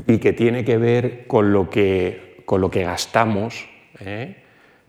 [0.07, 3.67] y que tiene que ver con lo que, con lo que gastamos,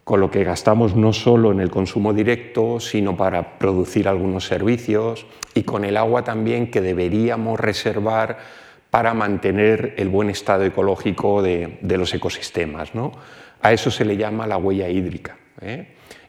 [0.05, 5.27] con lo que gastamos no solo en el consumo directo, sino para producir algunos servicios
[5.55, 8.39] y con el agua también que deberíamos reservar
[8.91, 12.95] para mantener el buen estado ecológico de, los ecosistemas.
[12.95, 13.13] ¿no?
[13.63, 15.39] A eso se le llama la huella hídrica.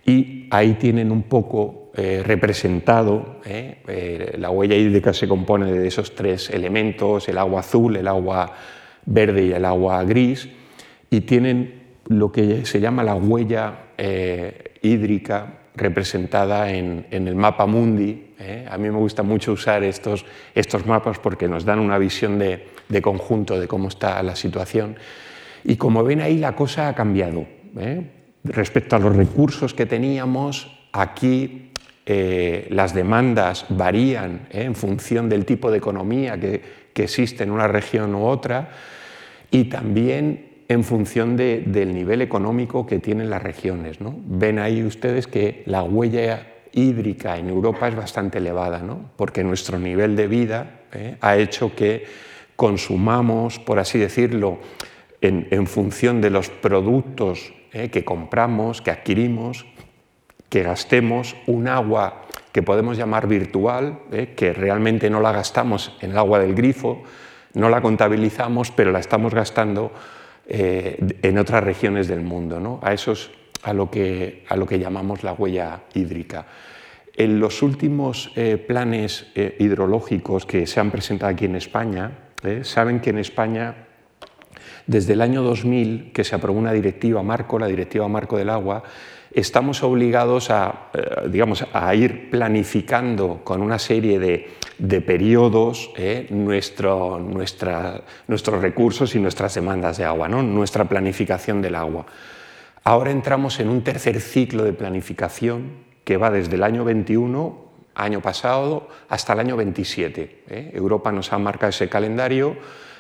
[0.06, 5.88] Y ahí tienen un poco eh, representado, eh, eh, la huella hídrica se compone de
[5.88, 8.52] esos tres elementos, el agua azul, el agua
[9.06, 10.50] verde y el agua gris,
[11.10, 13.80] y tienen lo que se llama la huella
[14.82, 18.34] hídrica representada en, el mapa mundi.
[18.70, 22.68] A mí me gusta mucho usar estos, estos mapas porque nos dan una visión de,
[22.90, 24.98] de, conjunto de cómo está la situación.
[25.64, 27.46] Y como ven ahí, la cosa ha cambiado.
[28.44, 31.72] Respecto a los recursos que teníamos, aquí
[32.06, 37.68] eh, las demandas varían eh, en función del tipo de economía que, existe en una
[37.68, 38.70] región u otra
[39.50, 43.98] y también en función del nivel económico que tienen las regiones.
[44.00, 48.82] Ven ahí ustedes que la huella hídrica en Europa es bastante elevada,
[49.16, 52.06] porque nuestro nivel de vida eh, ha hecho que
[52.56, 54.60] consumamos, por así decirlo,
[55.22, 57.90] en función de los productos ¿eh?
[57.90, 59.66] que compramos, que adquirimos,
[60.50, 62.22] que gastemos un agua
[62.52, 64.34] que podemos llamar virtual, ¿eh?
[64.36, 67.04] que realmente no la gastamos en el agua del grifo,
[67.56, 69.92] no la contabilizamos, pero la estamos gastando
[70.48, 72.80] eh, en otras regiones del mundo.
[72.82, 73.30] A eso es
[73.64, 76.46] a lo, que, a lo que llamamos la huella hídrica.
[77.16, 78.32] En los últimos
[78.68, 82.12] planes hidrológicos que se han presentado aquí en España,
[82.64, 83.76] saben que en España
[84.86, 88.84] desde el año 2000, que se aprobó una directiva marco, la directiva marco del agua,
[89.32, 94.50] estamos obligados a, eh, digamos, a ir planificando con una serie de,
[94.84, 100.44] periodos eh, nuestro, nuestros recursos y nuestras demandas de agua, ¿no?
[100.44, 102.06] nuestra planificación del agua.
[102.84, 105.72] Ahora entramos en un tercer ciclo de planificación
[106.04, 107.64] que va desde el año 21,
[107.96, 110.44] año pasado, hasta el año 27.
[110.50, 110.72] ¿eh?
[110.74, 112.58] Europa nos ha marcado ese calendario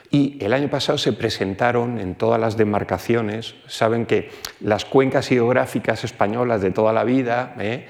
[0.09, 4.29] y el año pasado se presentaron en todas las demarcaciones, saben que
[4.61, 7.87] las cuencas hidrográficas españolas de toda la vida, ¿eh?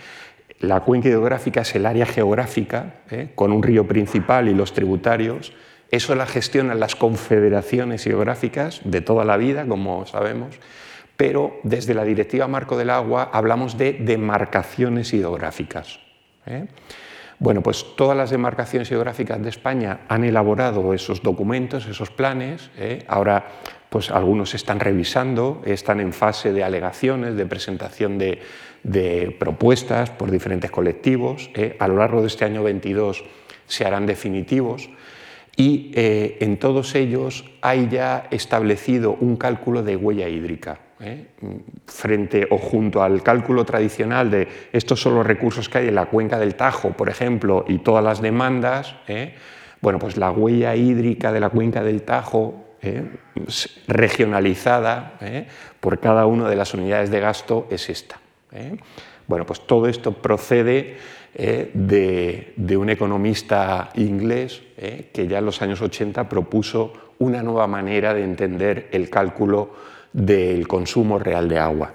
[0.64, 3.30] La cuenca hidrográfica es el área geográfica, ¿eh?
[3.36, 5.52] con un río principal y los tributarios,
[5.92, 10.56] eso la gestionan las confederaciones hidrográficas de toda la vida, como sabemos,
[11.18, 16.00] pero desde la Directiva Marco del Agua hablamos de demarcaciones hidrográficas.
[16.46, 16.68] ¿eh?
[17.40, 22.72] Bueno, pues todas las demarcaciones geográficas de España han elaborado esos documentos, esos planes.
[22.78, 23.04] ¿eh?
[23.10, 23.48] Ahora,
[23.90, 28.40] pues algunos están revisando, están en fase de alegaciones, de presentación de,
[29.40, 31.50] propuestas por diferentes colectivos.
[31.56, 31.76] ¿eh?
[31.80, 33.24] A lo largo de este año 22
[33.66, 34.90] se harán definitivos
[35.56, 40.80] y eh, en todos ellos hay ya establecido un cálculo de huella hídrica.
[41.00, 41.28] ¿eh?
[41.86, 46.06] frente o junto al cálculo tradicional de estos son los recursos que hay en la
[46.06, 48.96] cuenca del Tajo, por ejemplo, y todas las demandas,
[49.82, 52.78] bueno, pues la huella hídrica de la cuenca del Tajo,
[53.88, 55.20] regionalizada
[55.82, 58.23] por cada una de las unidades de gasto, es esta.
[59.28, 60.98] Bueno, pues todo esto procede
[61.36, 68.14] de, de, un economista inglés que ya en los años 80 propuso una nueva manera
[68.14, 69.74] de entender el cálculo
[70.12, 71.94] del consumo real de agua.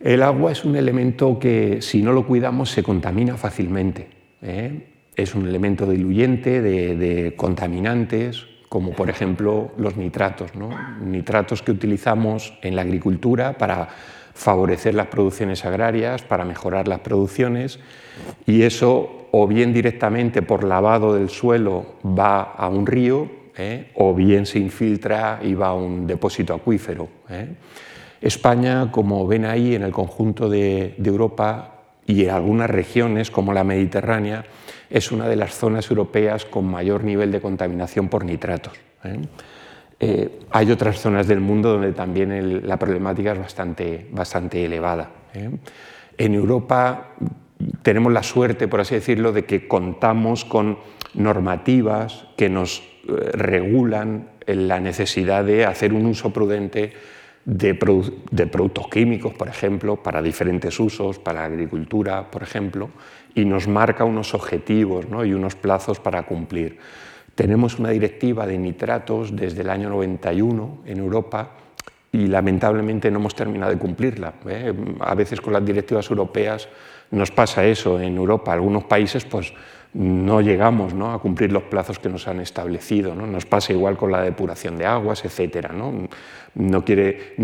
[0.00, 4.08] El agua es un elemento que si no lo cuidamos se contamina fácilmente.
[4.42, 4.86] ¿eh?
[5.16, 10.52] Es un elemento diluyente de, contaminantes, como por ejemplo los nitratos.
[11.00, 13.88] Nitratos que utilizamos en la agricultura para
[14.38, 17.80] favorecer las producciones agrarias, para mejorar las producciones,
[18.46, 23.90] y eso o bien directamente por lavado del suelo va a un río ¿eh?
[23.96, 27.08] o bien se infiltra y va a un depósito acuífero.
[27.28, 27.48] ¿eh?
[28.20, 31.74] España, como ven ahí, en el conjunto de, Europa
[32.06, 34.44] y en algunas regiones como la Mediterránea,
[34.88, 38.74] es una de las zonas europeas con mayor nivel de contaminación por nitratos.
[39.02, 39.18] ¿eh?
[40.50, 45.10] Hay otras zonas del mundo donde también la problemática es bastante, bastante elevada.
[46.16, 47.14] En Europa
[47.82, 50.78] tenemos la suerte, por así decirlo, de que contamos con
[51.14, 52.82] normativas que nos
[53.32, 56.92] regulan la necesidad de hacer un uso prudente
[57.44, 62.90] de, productos químicos, por ejemplo, para diferentes usos, para la agricultura, por ejemplo,
[63.34, 66.78] y nos marca unos objetivos y unos plazos para cumplir.
[67.38, 71.52] Tenemos una directiva de nitratos desde el año 91 en Europa
[72.10, 74.34] y lamentablemente no hemos terminado de cumplirla.
[74.48, 74.74] ¿eh?
[74.98, 76.68] A veces con las directivas europeas
[77.12, 78.00] nos pasa eso.
[78.00, 79.52] En Europa, algunos países, pues
[79.94, 81.12] no llegamos ¿no?
[81.12, 83.14] a cumplir los plazos que nos han establecido.
[83.14, 83.26] ¿no?
[83.26, 85.70] Nos pasa igual con la depuración de aguas, etc.
[85.72, 86.08] ¿no?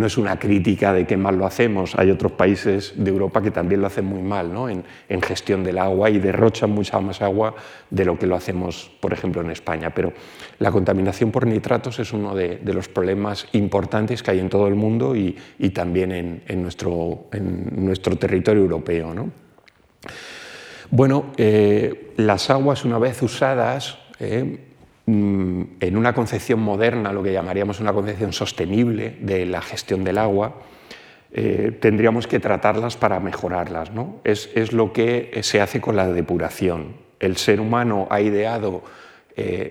[0.05, 1.95] Es una crítica de que mal lo hacemos.
[1.97, 4.69] Hay otros países de Europa que también lo hacen muy mal ¿no?
[4.69, 4.85] en,
[5.23, 7.55] gestión del agua y derrochan mucha más agua
[7.89, 9.91] de lo que lo hacemos, por ejemplo, en España.
[9.95, 10.13] Pero
[10.59, 14.75] la contaminación por nitratos es uno de, los problemas importantes que hay en todo el
[14.75, 15.35] mundo y,
[15.71, 19.15] también en, nuestro, en nuestro territorio europeo.
[19.15, 19.44] ¿no?
[20.90, 24.59] Bueno, eh, las aguas una vez usadas eh,
[25.07, 30.18] mm, en una concepción moderna, lo que llamaríamos una concepción sostenible de la gestión del
[30.18, 30.57] agua,
[31.33, 33.92] eh, tendríamos que tratarlas para mejorarlas.
[33.92, 34.20] ¿no?
[34.25, 36.97] Es, es, lo que se hace con la depuración.
[37.18, 38.83] El ser humano ha ideado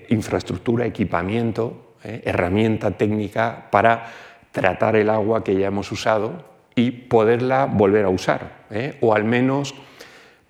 [0.10, 4.08] infraestructura, equipamiento, herramienta técnica para
[4.52, 6.44] tratar el agua que ya hemos usado
[6.76, 8.66] y poderla volver a usar,
[9.00, 9.74] o al menos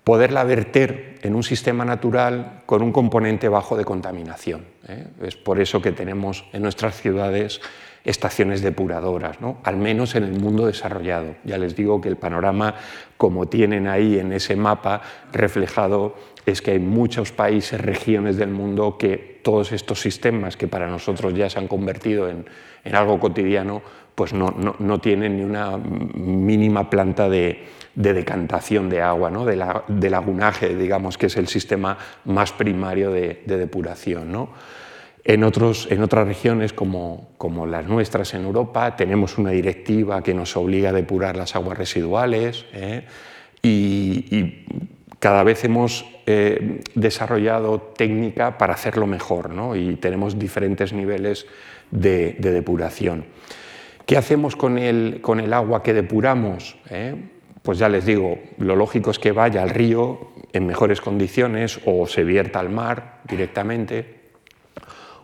[0.04, 4.66] poderla verter en un sistema natural con un componente bajo de contaminación.
[4.86, 5.06] ¿eh?
[5.22, 7.60] Es por eso que tenemos en nuestras ciudades
[8.04, 9.58] estaciones depuradoras, ¿no?
[9.64, 11.36] al menos en el mundo desarrollado.
[11.44, 12.74] Ya les digo que el panorama,
[13.16, 15.00] como tienen ahí en ese mapa
[15.32, 16.14] reflejado,
[16.44, 21.32] es que hay muchos países, regiones del mundo que todos estos sistemas que para nosotros
[21.32, 22.44] ya se han convertido en,
[22.84, 23.80] en algo cotidiano,
[24.14, 29.44] pues no, no, no tienen ni una mínima planta de, de decantación de agua, ¿no?
[29.44, 34.32] de, la, lagunaje, digamos, que es el sistema más primario de, depuración.
[34.32, 34.50] ¿no?
[35.24, 40.34] En, otros, en, otras regiones, como, como, las nuestras en Europa, tenemos una directiva que
[40.34, 43.04] nos obliga a depurar las aguas residuales ¿eh?
[43.62, 44.64] y,
[45.20, 49.74] cada vez hemos eh, desarrollado técnica para hacerlo mejor ¿no?
[49.74, 51.46] y tenemos diferentes niveles
[51.90, 53.24] de, depuración.
[54.04, 56.76] ¿Qué hacemos con el, con el agua que depuramos?
[56.90, 57.14] ¿Eh?
[57.64, 62.06] Pues ya les digo, lo lógico es que vaya al río en mejores condiciones o
[62.06, 64.32] se vierta al mar directamente,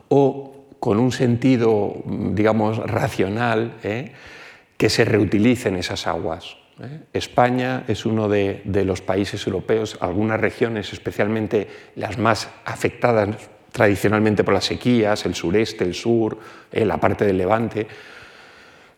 [0.09, 4.13] o con un sentido, digamos, racional, ¿eh?
[4.79, 6.57] que se reutilicen esas aguas.
[6.81, 7.01] ¿eh?
[7.13, 14.55] España es uno de, los países europeos, algunas regiones, especialmente las más afectadas tradicionalmente por
[14.55, 16.39] las sequías, el sureste, el sur,
[16.73, 16.87] ¿eh?
[16.87, 17.87] la parte del levante,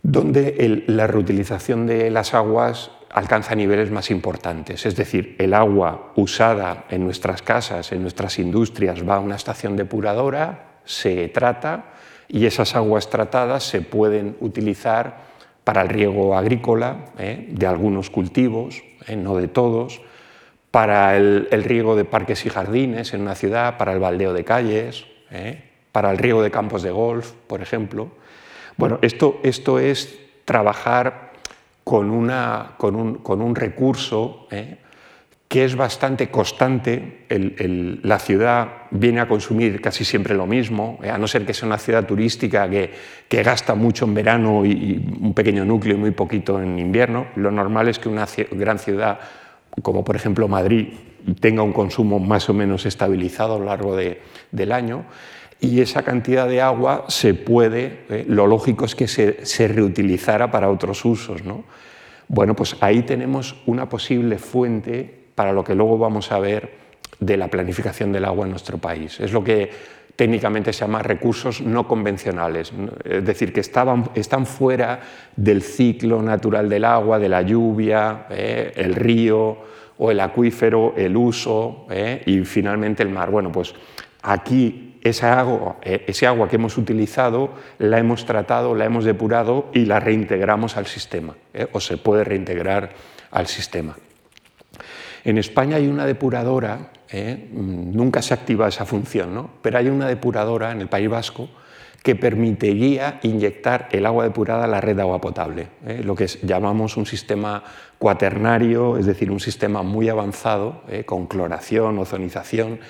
[0.01, 4.87] donde la reutilización de las aguas alcanza niveles más importantes.
[4.87, 9.77] Es decir, el agua usada en nuestras casas, en nuestras industrias, va a una estación
[9.77, 11.93] depuradora, se trata
[12.29, 15.31] y esas aguas tratadas se pueden utilizar
[15.65, 17.49] para el riego agrícola ¿eh?
[17.51, 19.17] de algunos cultivos, ¿eh?
[19.17, 20.01] no de todos,
[20.71, 25.05] para el, riego de parques y jardines en una ciudad, para el baldeo de calles,
[25.31, 25.63] ¿eh?
[25.93, 28.11] para el riego de campos de golf, por ejemplo.
[28.79, 31.22] Bueno, esto, esto es trabajar
[31.85, 34.79] con, una, con, un, con un, recurso ¿eh?
[35.49, 37.27] que es bastante constante.
[38.03, 41.11] la ciudad viene a consumir casi siempre lo mismo, ¿eh?
[41.11, 42.93] a no ser que sea una ciudad turística que,
[43.29, 47.27] que gasta mucho en verano y, y, un pequeño núcleo y muy poquito en invierno.
[47.37, 49.19] Lo normal es que una gran ciudad
[49.81, 50.89] como por ejemplo Madrid,
[51.41, 55.05] tenga un consumo más o menos estabilizado a lo largo del año
[55.63, 60.69] y esa cantidad de agua se puede, eh, lo lógico es que se, reutilizara para
[60.69, 61.45] otros usos.
[61.45, 61.63] ¿no?
[62.27, 66.83] Bueno, pues ahí tenemos una posible fuente para lo que luego vamos a ver
[67.21, 69.21] de la planificación del agua en nuestro país.
[69.21, 69.71] Es lo que
[70.17, 72.73] técnicamente se llama recursos no convencionales,
[73.05, 75.01] es decir, que estaban, están fuera
[75.37, 79.59] del ciclo natural del agua, de la lluvia, eh, el río
[79.97, 83.31] o el acuífero, el uso eh, y finalmente el mar.
[83.31, 83.73] Bueno, pues
[84.23, 89.71] aquí esa agua, eh, ese agua que hemos utilizado la hemos tratado, la hemos depurado
[89.73, 91.35] y la reintegramos al sistema,
[91.73, 92.91] o se puede reintegrar
[93.31, 93.97] al sistema.
[95.25, 97.49] En España hay una depuradora ¿eh?
[97.53, 99.51] nunca se activa esa función, ¿no?
[99.61, 101.49] pero hay una depuradora en el País Vasco
[102.03, 106.01] que permitiría inyectar el agua depurada a la red de agua potable, ¿eh?
[106.03, 107.63] lo que llamamos un sistema
[107.99, 111.05] cuaternario, es decir, un sistema muy avanzado, ¿eh?
[111.05, 112.81] con cloración, ozonización,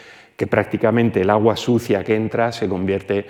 [0.43, 3.24] que prácticamente el agua sucia que entra se convierte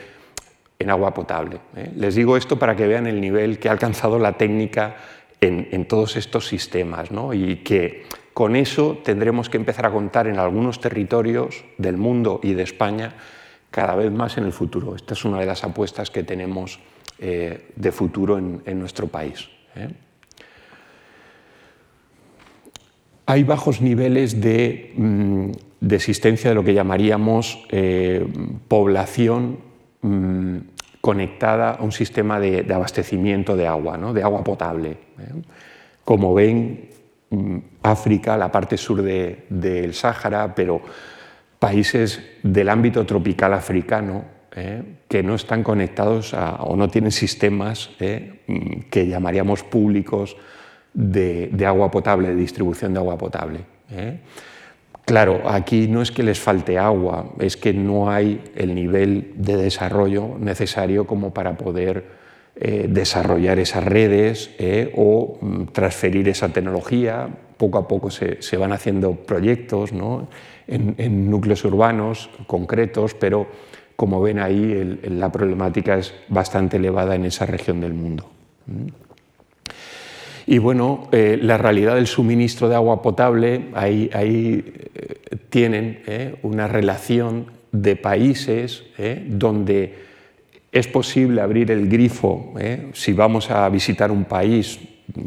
[0.79, 1.61] en agua potable.
[1.95, 4.97] Les digo esto para que vean el nivel que ha alcanzado la técnica
[5.39, 7.35] en, en todos estos sistemas ¿no?
[7.35, 12.55] y que con eso tendremos que empezar a contar en algunos territorios del mundo y
[12.55, 13.13] de España
[13.71, 14.97] cada vez más en el futuro.
[14.97, 16.81] Esta es una de las apuestas que tenemos
[17.19, 19.51] eh, de futuro en, nuestro país.
[19.77, 19.91] ¿eh?
[23.27, 25.51] Hay bajos niveles de, mm,
[25.91, 28.27] existencia de lo que llamaríamos eh,
[28.69, 29.59] población
[30.03, 30.57] mm,
[31.01, 34.13] conectada a un sistema de, abastecimiento de agua, ¿no?
[34.13, 34.97] de agua potable.
[36.05, 36.93] Como ven,
[37.33, 40.83] Mm, África, la parte sur del Sáhara, pero
[41.59, 48.85] países del ámbito tropical africano eh, que no están conectados o no tienen sistemas eh,
[48.91, 50.37] que llamaríamos públicos
[50.95, 53.61] de, agua potable, de distribución de agua potable.
[53.91, 54.21] Eh.
[55.05, 59.57] Claro, aquí no es que les falte agua, es que no hay el nivel de
[59.57, 62.23] desarrollo necesario como para poder
[62.55, 67.29] eh, desarrollar esas redes eh, o mm, transferir esa tecnología.
[67.57, 69.91] Poco a poco se, van haciendo proyectos
[70.67, 73.47] en, núcleos urbanos concretos, pero
[73.97, 78.29] como ven ahí, la problemática es bastante elevada en esa región del mundo.
[80.47, 84.73] Y bueno, eh, la realidad del suministro de agua potable, ahí, ahí
[85.51, 86.03] tienen
[86.43, 88.85] una relación de países
[89.27, 89.95] donde
[90.73, 92.89] es posible abrir el grifo, ¿eh?
[92.95, 94.81] si vamos a visitar un país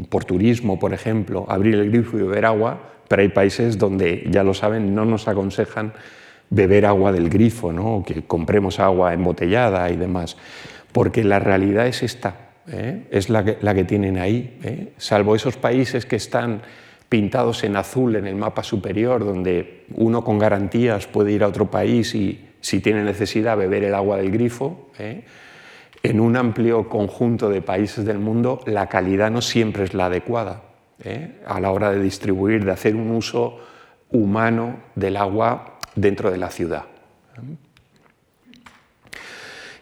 [0.08, 4.42] por turismo, por ejemplo, abrir el grifo y beber agua, pero hay países donde, ya
[4.42, 5.92] lo saben, no nos aconsejan
[6.50, 8.02] beber agua del grifo, ¿no?
[8.04, 10.36] que compremos agua embotellada y demás,
[10.90, 13.06] porque la realidad es esta, ¿eh?
[13.10, 14.92] es la que, la que, tienen ahí, ¿eh?
[14.96, 16.62] salvo esos países que están
[17.08, 21.70] pintados en azul en el mapa superior, donde uno con garantías puede ir a otro
[21.70, 24.90] país y si tiene necesidad, beber el agua del grifo.
[24.98, 25.24] ¿eh?
[26.02, 30.62] En un amplio conjunto de países del mundo, la calidad no siempre es la adecuada
[31.46, 33.58] a la hora de distribuir, de hacer un uso
[34.10, 36.84] humano del agua dentro de la ciudad.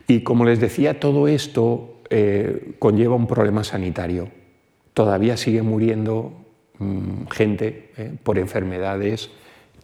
[0.07, 4.29] Y como les decía, todo esto eh, conlleva un problema sanitario.
[4.93, 6.33] Todavía sigue muriendo
[6.79, 7.91] mm, gente
[8.23, 9.31] por enfermedades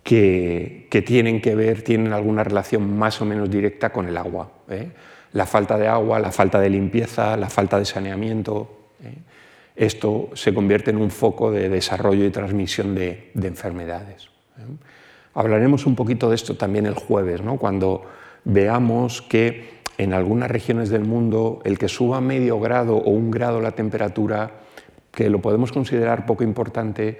[0.03, 4.51] que, tienen que ver, tienen alguna relación más o menos directa con el agua.
[4.68, 4.91] ¿eh?
[5.33, 8.91] La falta de agua, la falta de limpieza, la falta de saneamiento.
[9.03, 9.14] ¿eh?
[9.76, 14.31] Esto se convierte en un foco de desarrollo y transmisión de, enfermedades.
[14.59, 14.62] ¿eh?
[15.35, 17.57] Hablaremos un poquito de esto también el jueves, ¿no?
[17.57, 18.03] cuando
[18.45, 23.61] veamos que en algunas regiones del mundo el que suba medio grado o un grado
[23.61, 24.51] la temperatura,
[25.12, 27.18] que lo podemos considerar poco importante,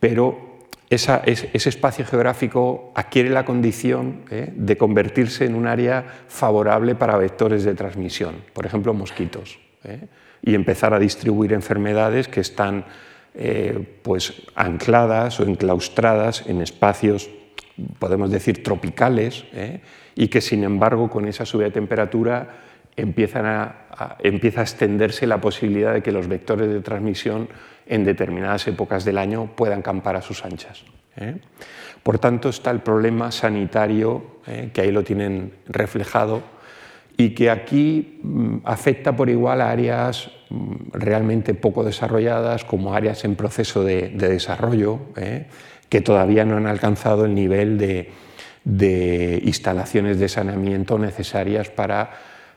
[0.00, 0.52] pero
[0.88, 4.50] ese espacio geográfico adquiere la condición ¿eh?
[4.56, 10.06] de convertirse en un área favorable para vectores de transmisión, por ejemplo mosquitos, ¿eh?
[10.40, 12.86] y empezar a distribuir enfermedades que están
[13.34, 17.28] eh, pues, ancladas o enclaustradas en espacios,
[17.98, 19.44] podemos decir, tropicales,
[20.14, 22.48] y que sin embargo con esa subida de temperatura
[22.96, 23.74] empiezan
[24.20, 27.48] empieza a extenderse la posibilidad de que los vectores de transmisión
[27.86, 30.84] en determinadas épocas del año puedan campar a sus anchas.
[32.02, 34.40] Por tanto, está el problema sanitario,
[34.72, 36.42] que ahí lo tienen reflejado,
[37.16, 43.24] y que aquí mm, afecta por igual a áreas mm, realmente poco desarrolladas como áreas
[43.24, 45.46] en proceso de, desarrollo, ¿eh?
[45.92, 52.12] Que todavía no han alcanzado el nivel de, instalaciones de saneamiento necesarias para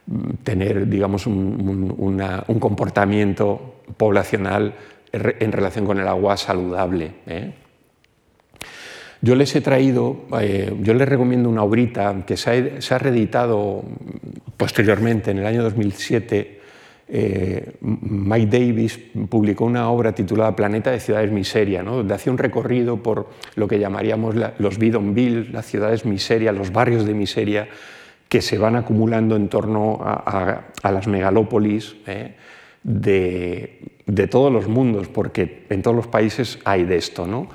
[0.05, 4.73] mm, tener digamos, un, comportamiento poblacional
[5.11, 7.11] en relación con el agua saludable.
[7.27, 7.51] ¿eh?
[9.19, 13.83] Yo les he traído, eh, yo les recomiendo una obrita que se ha, reeditado
[14.55, 16.55] posteriormente, en el año 2007.
[17.08, 18.99] Eh, Mike Davis
[19.30, 21.97] publicó una obra titulada Planeta de Ciudades Miseria, ¿no?
[21.97, 27.06] donde hacía un recorrido por lo que llamaríamos los bidonville, las ciudades miseria, los barrios
[27.06, 27.68] de miseria
[28.28, 32.36] que se van acumulando en torno a, las megalópolis ¿eh?
[32.84, 37.28] de, todos los mundos, porque en todos los países hay de esto.
[37.28, 37.47] ¿no?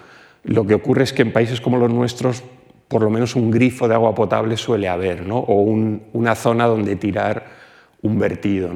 [0.45, 2.45] Lo que ocurre es que en países como los nuestros,
[2.87, 5.43] por lo menos un grifo de agua potable suele haber, o
[6.13, 7.47] una zona donde tirar
[8.03, 8.73] un vertido.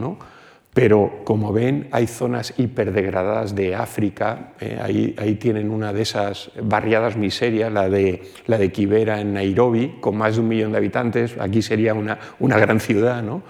[0.74, 4.78] Pero como ven, hay zonas hiperdegradadas de África, eh,
[5.16, 10.16] ahí, tienen una de esas barriadas miserias, la de, la de Kibera en Nairobi, con
[10.16, 13.42] más de un millón de habitantes, aquí sería una, una gran ciudad, ¿no?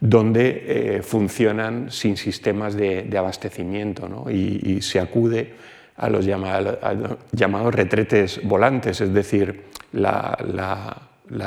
[0.00, 4.30] donde eh, funcionan sin sistemas de, abastecimiento ¿no?
[4.30, 5.54] y, se acude
[5.96, 10.36] a los llamados, retretes volantes, es decir, la,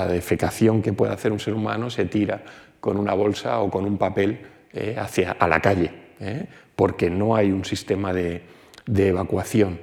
[0.10, 2.42] defecación que puede hacer un ser humano se tira
[2.80, 4.40] con una bolsa o con un papel
[4.74, 6.46] eh, hacia a la calle, eh,
[6.76, 8.44] porque no hay un sistema de,
[8.86, 9.80] evacuación.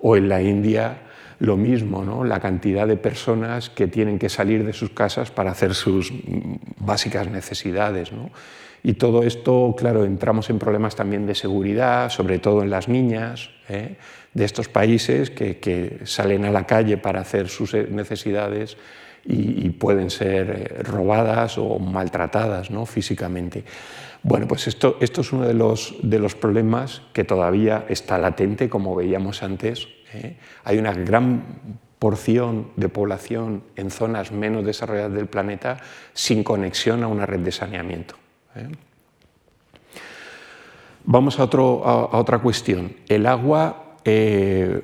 [0.00, 0.98] O en la India
[1.38, 2.24] lo mismo, ¿no?
[2.24, 6.12] la cantidad de personas que tienen que salir de sus casas para hacer sus
[6.78, 8.12] básicas necesidades.
[8.84, 13.50] Y todo esto, claro, entramos en problemas también de seguridad, sobre todo en las niñas
[13.68, 13.96] ¿eh?
[14.34, 18.76] de estos países que, salen a la calle para hacer sus necesidades
[19.24, 22.86] y, pueden ser robadas o maltratadas ¿no?
[22.86, 23.64] físicamente.
[24.22, 28.94] Bueno, pues esto, es uno de los, de los problemas que todavía está latente, como
[28.94, 29.88] veíamos antes.
[30.14, 30.36] ¿eh?
[30.64, 31.42] Hay una gran
[31.98, 35.78] porción de población en zonas menos desarrolladas del planeta
[36.12, 38.14] sin conexión a una red de saneamiento.
[38.54, 38.68] ¿eh?
[41.04, 42.94] Vamos a, otra cuestión.
[43.08, 44.82] El agua, eh,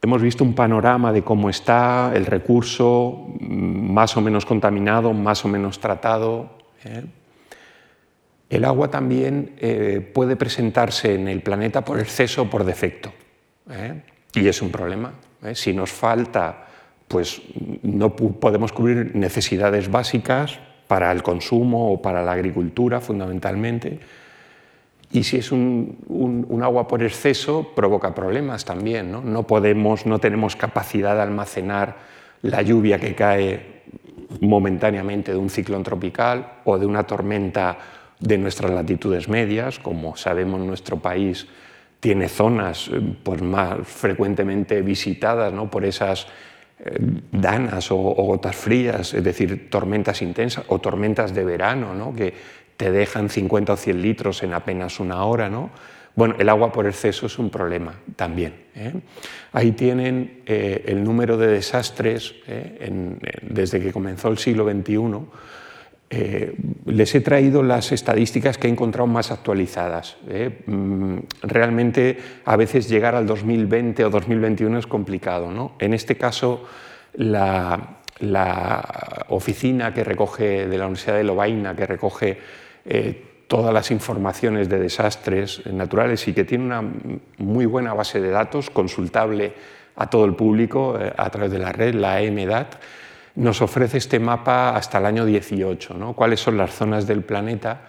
[0.00, 5.44] hemos visto un panorama de cómo está el recurso, mm, más o menos contaminado, más
[5.44, 6.50] o menos tratado.
[8.54, 9.52] El agua también
[10.12, 13.12] puede presentarse en el planeta por exceso o por defecto.
[14.34, 15.12] Y es un problema.
[15.54, 16.66] Si nos falta,
[17.08, 17.42] pues
[17.82, 23.98] no podemos cubrir necesidades básicas, para el consumo o para la agricultura fundamentalmente.
[25.12, 29.10] Y si es un, agua por exceso, provoca problemas también.
[29.10, 29.20] ¿no?
[29.22, 31.96] no podemos, no tenemos capacidad de almacenar
[32.42, 33.74] la lluvia que cae
[34.40, 37.78] momentáneamente de un ciclón tropical o de una tormenta
[38.24, 39.78] de nuestras latitudes medias.
[39.78, 41.46] Como sabemos, nuestro país
[42.00, 45.70] tiene zonas eh, pues, más frecuentemente visitadas ¿no?
[45.70, 46.26] por esas
[46.80, 46.98] eh,
[47.30, 52.14] danas o, gotas frías, es decir, tormentas intensas o tormentas de verano, ¿no?
[52.14, 52.34] que
[52.76, 55.50] te dejan 50 o 100 litros en apenas una hora.
[55.50, 55.70] ¿no?
[56.16, 58.54] Bueno, el agua por exceso es un problema también.
[58.74, 58.92] ¿eh?
[59.52, 62.34] Ahí tienen el número de desastres
[63.42, 64.98] desde que comenzó el siglo XXI.
[66.86, 70.16] Les he traído las estadísticas que he encontrado más actualizadas.
[70.66, 75.50] Mm, realmente a veces llegar al 2020 o 2021 es complicado.
[75.50, 75.72] ¿no?
[75.78, 76.64] En este caso,
[77.14, 78.00] la,
[79.28, 82.38] oficina que recoge de la Universidad de Lovaina, que recoge
[82.84, 86.82] eh, todas las informaciones de desastres naturales y que tiene una
[87.38, 89.52] muy buena base de datos consultable
[89.96, 92.76] a todo el público eh, a través de la red, la EMDAT,
[93.36, 96.14] nos ofrece este mapa hasta el año 18, ¿no?
[96.14, 97.82] cuáles son las zonas del planeta.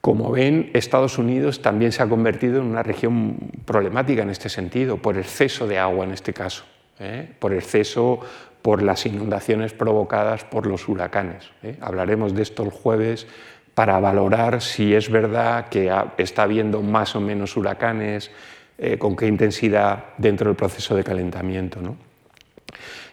[0.00, 4.98] Como ven, Estados Unidos también se ha convertido en una región problemática en este sentido,
[4.98, 6.64] por exceso de agua en este caso.
[6.98, 7.28] ¿eh?
[7.38, 8.20] por exceso,
[8.62, 11.50] por las inundaciones provocadas por los huracanes.
[11.62, 11.76] ¿eh?
[11.80, 13.26] Hablaremos de esto el jueves
[13.74, 18.30] para valorar si es verdad que está habiendo más o menos huracanes,
[18.78, 21.80] eh, con qué intensidad dentro del proceso de calentamiento.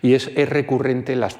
[0.03, 1.39] Y es, recurrente las,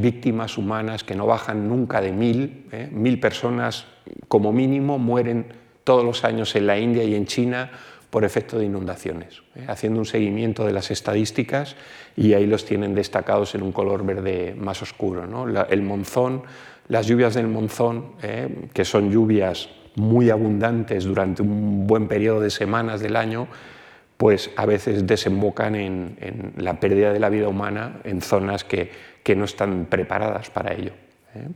[0.00, 3.86] víctimas humanas que no bajan nunca de mil, mil personas
[4.26, 5.46] como mínimo mueren
[5.84, 7.70] todos los años en la India y en China
[8.10, 9.64] por efecto de inundaciones, ¿eh?
[9.68, 11.76] haciendo un seguimiento de las estadísticas
[12.16, 15.24] y ahí los tienen destacados en un color verde más oscuro.
[15.68, 16.42] el monzón,
[16.88, 18.68] las lluvias del monzón, ¿eh?
[18.72, 23.48] que son lluvias muy abundantes durante un buen periodo de semanas del año,
[24.18, 28.90] pues a veces desembocan en, la pérdida de la vida humana en zonas que,
[29.36, 30.92] no están preparadas para ello.
[31.34, 31.48] ¿eh?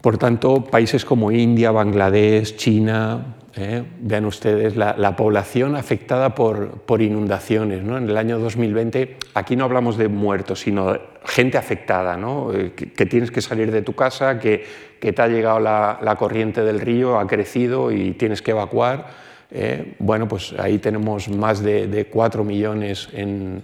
[0.00, 3.84] Por tanto, países como India, Bangladesh, China, ¿eh?
[4.00, 7.82] vean ustedes la, población afectada por, inundaciones.
[7.82, 12.18] En el año 2020, aquí no hablamos de muertos, sino de gente afectada,
[12.54, 14.64] eh, que, tienes que salir de tu casa, que,
[15.00, 19.27] te ha llegado la, corriente del río, ha crecido y tienes que evacuar.
[19.50, 19.94] ¿Eh?
[19.98, 23.62] bueno, pues ahí tenemos más de, 4 millones en,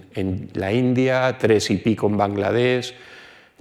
[0.53, 2.93] la India, 3 y pico en Bangladesh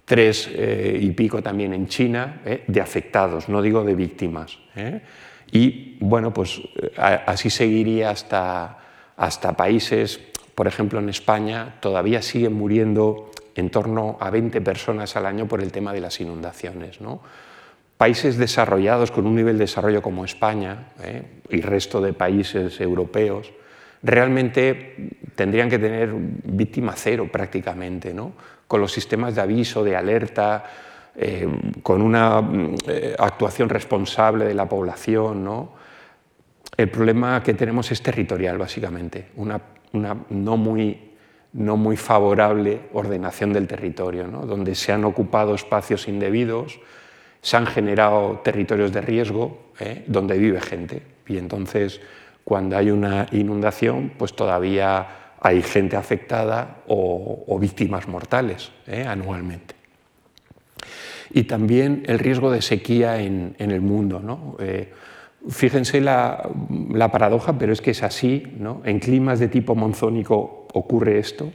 [0.04, 4.58] tres eh, y pico también en China, eh, de afectados, no digo de víctimas.
[5.50, 6.60] Y bueno, pues
[7.26, 8.78] así seguiría hasta,
[9.16, 10.20] hasta países,
[10.54, 15.62] por ejemplo en España, todavía siguen muriendo en torno a 20 personas al año por
[15.62, 16.98] el tema de las inundaciones.
[17.96, 20.88] Países desarrollados con un nivel de desarrollo como España
[21.48, 23.52] y resto de países europeos,
[24.02, 28.32] realmente tendrían que tener víctima cero prácticamente, ¿no?
[28.66, 30.64] con los sistemas de aviso, de alerta,
[31.16, 31.48] eh,
[31.82, 32.42] con una
[32.88, 35.44] eh, actuación responsable de la población.
[35.44, 35.72] ¿no?
[36.76, 39.60] El problema que tenemos es territorial, básicamente, una,
[39.92, 41.12] no, muy,
[41.52, 46.80] no, muy, favorable ordenación del territorio, donde se han ocupado espacios indebidos,
[47.44, 50.02] se han generado territorios de riesgo ¿eh?
[50.06, 51.02] donde vive gente.
[51.28, 52.00] Y entonces,
[52.42, 59.04] cuando hay una inundación, pues todavía hay gente afectada o, víctimas mortales ¿eh?
[59.06, 59.74] anualmente.
[61.34, 64.56] Y también el riesgo de sequía en, el mundo.
[64.60, 64.90] Eh,
[65.46, 66.48] fíjense la,
[67.12, 68.56] paradoja, pero es que es así.
[68.84, 71.52] En climas de tipo monzónico ocurre esto.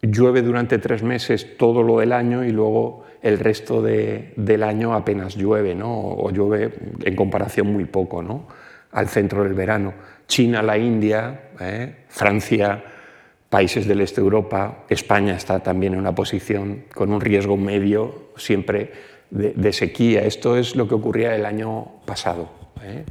[0.00, 5.34] Llueve durante tres meses todo lo del año y luego el resto del año apenas
[5.34, 6.70] llueve, o llueve
[7.02, 8.46] en comparación muy poco ¿no?
[8.92, 9.94] al centro del verano.
[10.28, 12.04] China, la India, ¿eh?
[12.08, 12.84] Francia,
[13.48, 18.32] países del este de Europa, España está también en una posición con un riesgo medio
[18.36, 18.92] siempre
[19.30, 20.22] de, sequía.
[20.24, 22.50] Esto es lo que ocurría el año pasado.
[22.82, 23.04] ¿eh?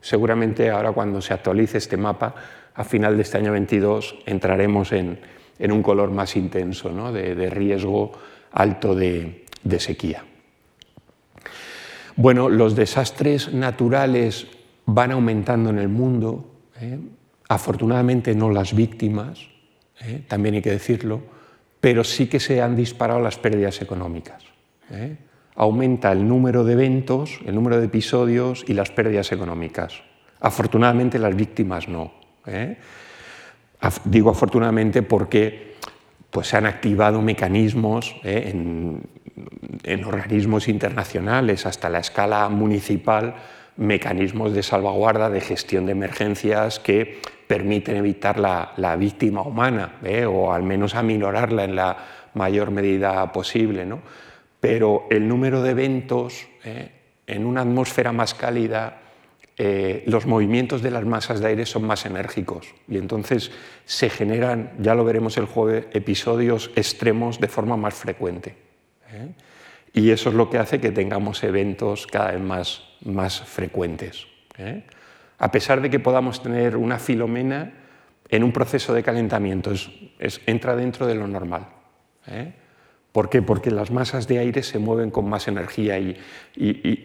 [0.00, 2.34] Seguramente ahora cuando se actualice este mapa,
[2.74, 5.20] a final de este año 22 entraremos en,
[5.60, 8.12] un color más intenso de, riesgo
[8.50, 9.44] alto de,
[9.80, 10.24] sequía.
[12.16, 14.46] Bueno, los desastres naturales
[14.86, 16.50] van aumentando en el mundo,
[16.80, 16.98] ¿eh?
[17.48, 19.48] afortunadamente no las víctimas,
[20.00, 20.22] ¿eh?
[20.28, 21.22] también hay que decirlo,
[21.80, 24.42] pero sí que se han disparado las pérdidas económicas.
[24.90, 25.16] ¿eh?
[25.54, 30.02] Aumenta el número de eventos, el número de episodios y las pérdidas económicas.
[30.40, 32.12] Afortunadamente las víctimas no.
[34.04, 35.69] Digo afortunadamente porque
[36.30, 39.02] pues, se han activado mecanismos en,
[39.84, 43.34] en organismos internacionales hasta la escala municipal
[43.76, 50.26] mecanismos de salvaguarda, de gestión de emergencias que permiten evitar la, víctima humana ¿eh?
[50.26, 51.96] o al menos aminorarla en la
[52.34, 53.86] mayor medida posible.
[53.86, 54.00] ¿no?
[54.60, 56.90] Pero el número de eventos ¿eh?
[57.26, 59.00] en una atmósfera más cálida,
[59.62, 63.50] eh, los movimientos de las masas de aire son más enérgicos y entonces
[63.84, 68.56] se generan, ya lo veremos el jueves, episodios extremos de forma más frecuente.
[69.92, 74.26] Y eso es lo que hace que tengamos eventos cada vez más, más frecuentes.
[74.56, 74.82] ¿eh?
[75.38, 77.74] A pesar de que podamos tener una filomena
[78.30, 81.68] en un proceso de calentamiento, es, entra dentro de lo normal.
[82.28, 82.54] ¿eh?
[83.12, 83.42] ¿Por qué?
[83.42, 86.16] Porque las masas de aire se mueven con más energía y,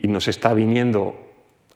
[0.03, 1.24] nos está viniendo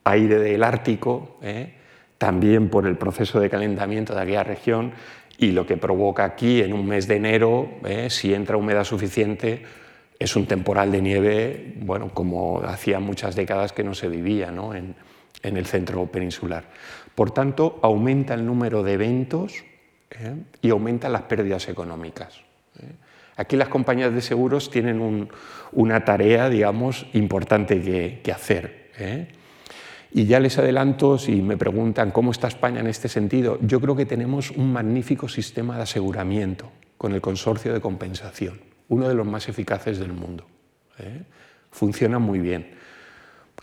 [0.04, 1.74] aire del Ártico, ¿eh?
[2.18, 4.94] también por el proceso de calentamiento de aquella región,
[5.38, 7.70] y lo que provoca aquí en un mes de enero,
[8.10, 9.64] si entra humedad suficiente,
[10.20, 14.96] es un temporal de nieve, bueno, como hacía muchas décadas que no se vivía En,
[15.42, 16.66] el centro peninsular.
[17.16, 19.64] Por tanto, aumenta el número de eventos
[20.12, 20.36] ¿eh?
[20.62, 22.42] y aumentan las pérdidas económicas.
[22.82, 22.92] ¿eh?
[23.38, 25.30] Aquí las compañías de seguros tienen
[25.72, 28.92] una tarea, digamos, importante que, hacer.
[29.00, 29.30] ¿eh?
[30.12, 33.96] Y ya les adelanto, si me preguntan cómo está España en este sentido, yo creo
[33.96, 39.26] que tenemos un magnífico sistema de aseguramiento con el consorcio de compensación uno de los
[39.26, 40.46] más eficaces del mundo.
[40.98, 41.24] ¿eh?
[41.72, 42.72] Funciona muy bien.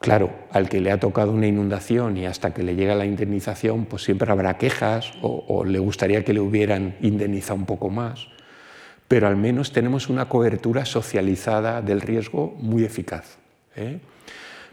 [0.00, 3.86] Claro, al que le ha tocado una inundación y hasta que le llega la indemnización,
[3.86, 8.28] pues siempre habrá quejas o, le gustaría que le hubieran indemnizado un poco más,
[9.08, 13.38] pero al menos tenemos una cobertura socializada del riesgo muy eficaz.
[13.74, 13.98] ¿eh?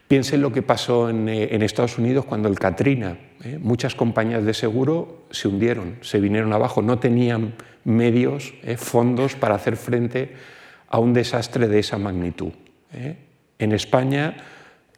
[0.07, 3.17] Piensen lo que pasó en, eh, Estados Unidos cuando el Katrina,
[3.59, 9.55] muchas compañías de seguro se hundieron, se vinieron abajo, no tenían medios, eh, fondos para
[9.55, 10.33] hacer frente
[10.87, 12.51] a un desastre de esa magnitud.
[12.93, 13.17] Eh.
[13.59, 14.37] En España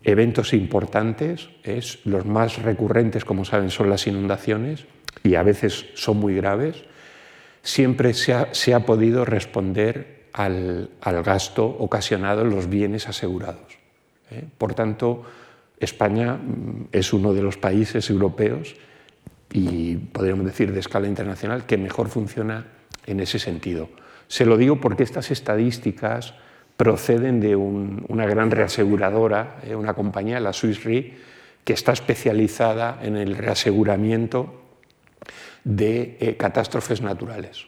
[0.03, 4.85] eventos importantes, es, los más recurrentes, como saben, son las inundaciones
[5.23, 6.83] y a veces son muy graves,
[7.63, 10.91] siempre se ha, podido responder al,
[11.23, 13.79] gasto ocasionado en los bienes asegurados.
[14.31, 14.45] ¿Eh?
[14.57, 15.23] Por tanto,
[15.79, 18.75] España mm, es uno de los países europeos
[19.51, 22.65] y podríamos decir de escala internacional que mejor funciona
[23.05, 23.89] en ese sentido.
[24.27, 26.33] Se lo digo porque estas estadísticas
[26.77, 31.13] proceden de una gran reaseguradora, eh, una compañía, la Swiss Re,
[31.63, 34.61] que está especializada en el reaseguramiento
[35.63, 37.65] de eh, catástrofes naturales.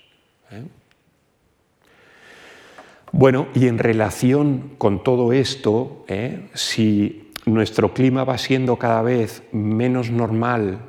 [3.18, 6.06] Bueno, y en relación con todo esto,
[6.54, 10.82] si nuestro clima va siendo cada vez menos normal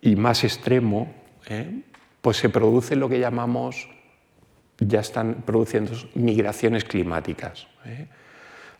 [0.00, 1.12] y más extremo,
[2.22, 3.90] pues se produce lo que llamamos
[4.78, 7.66] ya están produciendo migraciones climáticas.
[7.84, 8.06] ¿eh?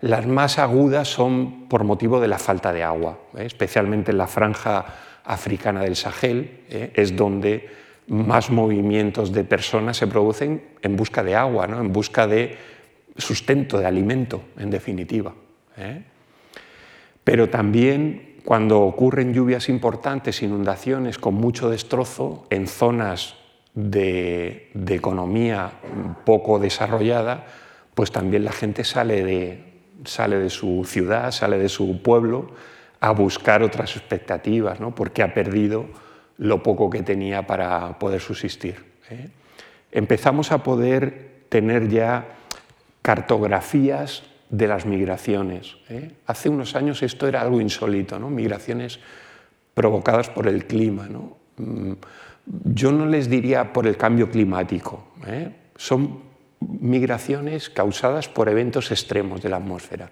[0.01, 3.44] Las más agudas son por motivo de la falta de agua, ¿eh?
[3.44, 4.86] especialmente en la franja
[5.22, 6.92] africana del Sahel, ¿eh?
[6.94, 7.68] es donde
[8.09, 12.76] más movimientos de personas se producen en busca de agua, en busca de
[13.19, 15.35] sustento, de alimento, en definitiva.
[17.25, 23.35] Pero también cuando ocurren lluvias importantes, inundaciones con mucho destrozo en zonas
[23.75, 25.73] de, economía
[26.25, 27.47] poco desarrollada,
[27.95, 29.64] pues también la gente sale de,
[30.05, 32.53] sale de su ciudad, sale de su pueblo
[33.01, 34.95] a buscar otras expectativas, ¿no?
[34.95, 35.87] porque ha perdido
[36.39, 38.77] lo poco que tenía para poder subsistir.
[39.11, 39.29] ¿eh?
[39.91, 42.36] Empezamos a poder tener ya
[43.07, 45.76] cartografías de las migraciones.
[45.88, 46.11] ¿eh?
[46.26, 48.30] Hace unos años esto era algo insólito, ¿no?
[48.30, 48.98] migraciones
[49.74, 51.07] provocadas por el clima.
[51.07, 51.36] ¿no?
[51.57, 51.92] Mm,
[52.64, 55.54] yo no les diría por el cambio climático, ¿eh?
[55.76, 56.18] son
[56.59, 60.11] migraciones causadas por eventos extremos de la atmósfera,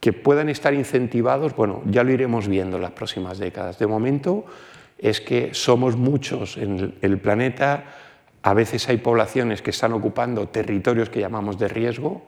[0.00, 3.78] que puedan estar incentivados, bueno, ya lo iremos viendo en las próximas décadas.
[3.78, 4.44] De momento
[4.98, 7.84] es que somos muchos en el planeta,
[8.44, 12.22] a veces hay poblaciones que están ocupando territorios que llamamos de riesgo,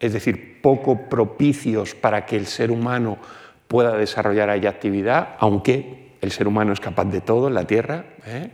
[0.00, 3.18] es decir, poco propicios para que el ser humano
[3.68, 8.04] pueda desarrollar ahí actividad, aunque el ser humano es capaz de todo en la Tierra.
[8.26, 8.50] ¿eh?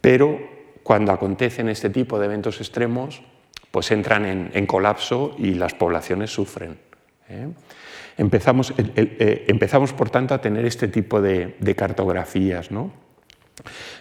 [0.00, 0.40] Pero
[0.82, 3.22] cuando acontecen este tipo de eventos extremos,
[3.70, 6.76] pues entran en, colapso y las poblaciones sufren.
[7.28, 7.46] ¿eh?
[8.18, 12.72] Empezamos, eh, empezamos, por tanto, a tener este tipo de, cartografías.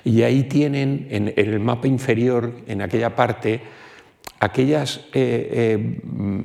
[0.03, 3.61] Y ahí tienen, en, el mapa inferior, en aquella parte,
[4.39, 5.99] aquellas, eh,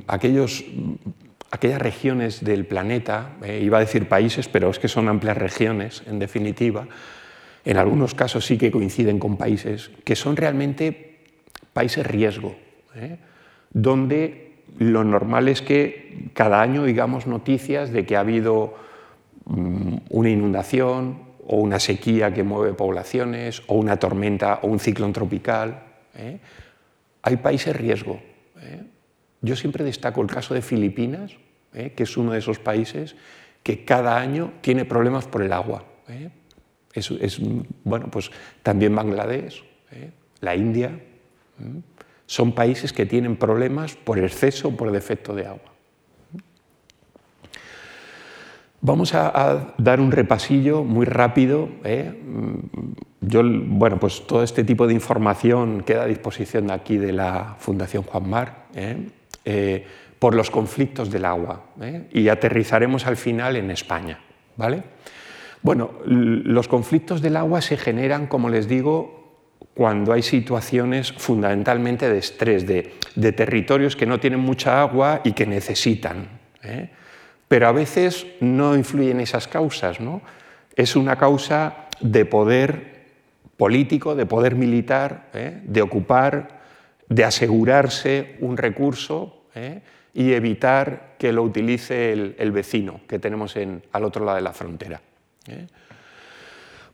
[0.07, 0.63] aquellos,
[1.51, 6.19] aquellas regiones del planeta, iba a decir países, pero es que son amplias regiones, en
[6.19, 6.87] definitiva,
[7.67, 11.19] en algunos casos sí que coinciden con países que son realmente
[11.73, 12.55] países riesgo,
[12.95, 13.17] ¿eh?
[13.71, 18.75] donde lo normal es que cada año digamos noticias de que ha habido
[19.45, 25.13] mm, una inundación o una sequía que mueve poblaciones o una tormenta o un ciclón
[25.13, 25.83] tropical.
[26.15, 26.39] ¿eh?
[27.23, 28.19] Hay países riesgo.
[28.61, 28.83] ¿eh?
[29.41, 31.31] Yo siempre destaco el caso de Filipinas,
[31.71, 33.15] que es uno de esos países
[33.61, 35.83] que cada año tiene problemas por el agua
[37.83, 38.31] bueno, pues
[38.63, 40.11] también Bangladesh, ¿eh?
[40.41, 40.99] la India,
[42.25, 45.73] son países que tienen problemas por exceso o por defecto de agua.
[48.81, 51.69] Vamos a, dar un repasillo muy rápido.
[51.83, 52.13] ¿eh?
[53.21, 57.55] Yo, bueno, pues todo este tipo de información queda a disposición de aquí de la
[57.59, 59.85] Fundación Juan Mar ¿eh?
[60.19, 61.63] por los conflictos del agua
[62.11, 64.19] y aterrizaremos al final en España.
[64.55, 64.83] ¿vale?
[65.63, 69.17] Bueno, los conflictos del agua se generan, como les digo,
[69.73, 75.45] cuando hay situaciones fundamentalmente de estrés, de, territorios que no tienen mucha agua y que
[75.45, 76.27] necesitan.
[77.47, 80.21] Pero a veces no influyen esas causas, ¿no?
[80.75, 82.97] Es una causa de poder
[83.57, 85.61] político, de poder militar, ¿eh?
[85.63, 86.59] de ocupar,
[87.09, 89.81] de asegurarse un recurso ¿eh?
[90.13, 93.55] y evitar que lo utilice el, vecino que tenemos
[93.91, 95.01] al otro lado de la frontera.
[95.47, 95.67] ¿eh?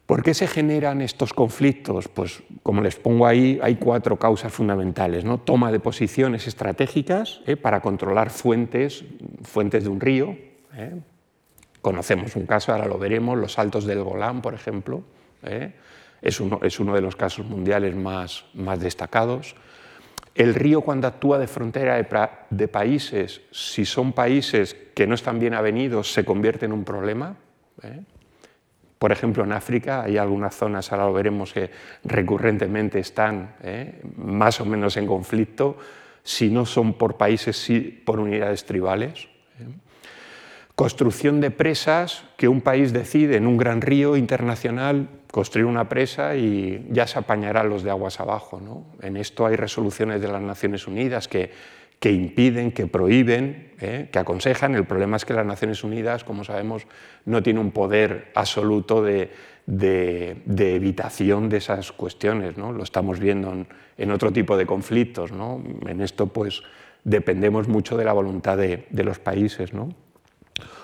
[0.06, 2.10] ¿Por qué se generan estos conflictos?
[2.10, 5.24] Pues como les pongo ahí, hay cuatro causas fundamentales.
[5.24, 5.40] ¿no?
[5.40, 7.56] Toma de posiciones estratégicas ¿eh?
[7.56, 9.06] para controlar fuentes,
[9.44, 10.38] fuentes de un río.
[10.76, 11.00] ¿eh?
[11.82, 15.04] Conocemos un caso, ahora lo veremos, los saltos del Golán, por ejemplo.
[16.22, 18.46] Es uno, es, uno, de los casos mundiales más,
[18.80, 19.56] destacados.
[20.36, 21.96] El río cuando actúa de frontera
[22.50, 27.36] de países, si son países que no están bien avenidos, se convierte en un problema.
[29.04, 31.70] Por ejemplo, en África hay algunas zonas, ahora lo veremos, que
[32.06, 34.00] recurrentemente están ¿eh?
[34.16, 35.76] más o menos en conflicto,
[36.24, 39.28] si no son por países, sí por unidades tribales.
[39.60, 39.66] ¿eh?
[40.74, 46.38] Construcción de presas que un país decide en un gran río internacional construir una presa
[46.38, 48.62] y ya se apañará los de aguas abajo.
[48.62, 48.86] ¿no?
[49.06, 51.52] En esto hay resoluciones de las Naciones Unidas que,
[52.04, 54.10] que impiden, que prohíben, ¿eh?
[54.12, 54.76] que aconsejan.
[54.76, 56.86] El problema es que las Naciones Unidas, como sabemos,
[57.24, 59.32] no tiene un poder absoluto de,
[59.66, 62.58] de, evitación de esas cuestiones.
[62.58, 62.74] ¿no?
[62.74, 63.66] Lo estamos viendo
[63.98, 65.32] en, otro tipo de conflictos.
[65.88, 66.62] En esto, pues,
[67.06, 69.74] dependemos mucho de la voluntad de, de los países.
[69.74, 69.88] ¿no?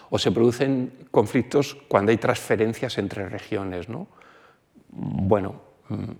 [0.09, 3.89] O se producen conflictos cuando hay transferencias entre regiones.
[3.89, 4.07] ¿no?
[4.87, 5.63] bueno,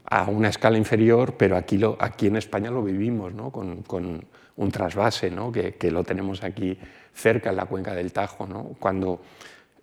[0.04, 3.50] a una escala inferior, pero aquí, lo, aquí en España lo vivimos, ¿no?
[3.50, 4.26] con,
[4.60, 5.52] un trasvase, ¿no?
[5.52, 6.78] que, lo tenemos aquí
[7.14, 8.46] cerca en la cuenca del Tajo.
[8.78, 9.22] Cuando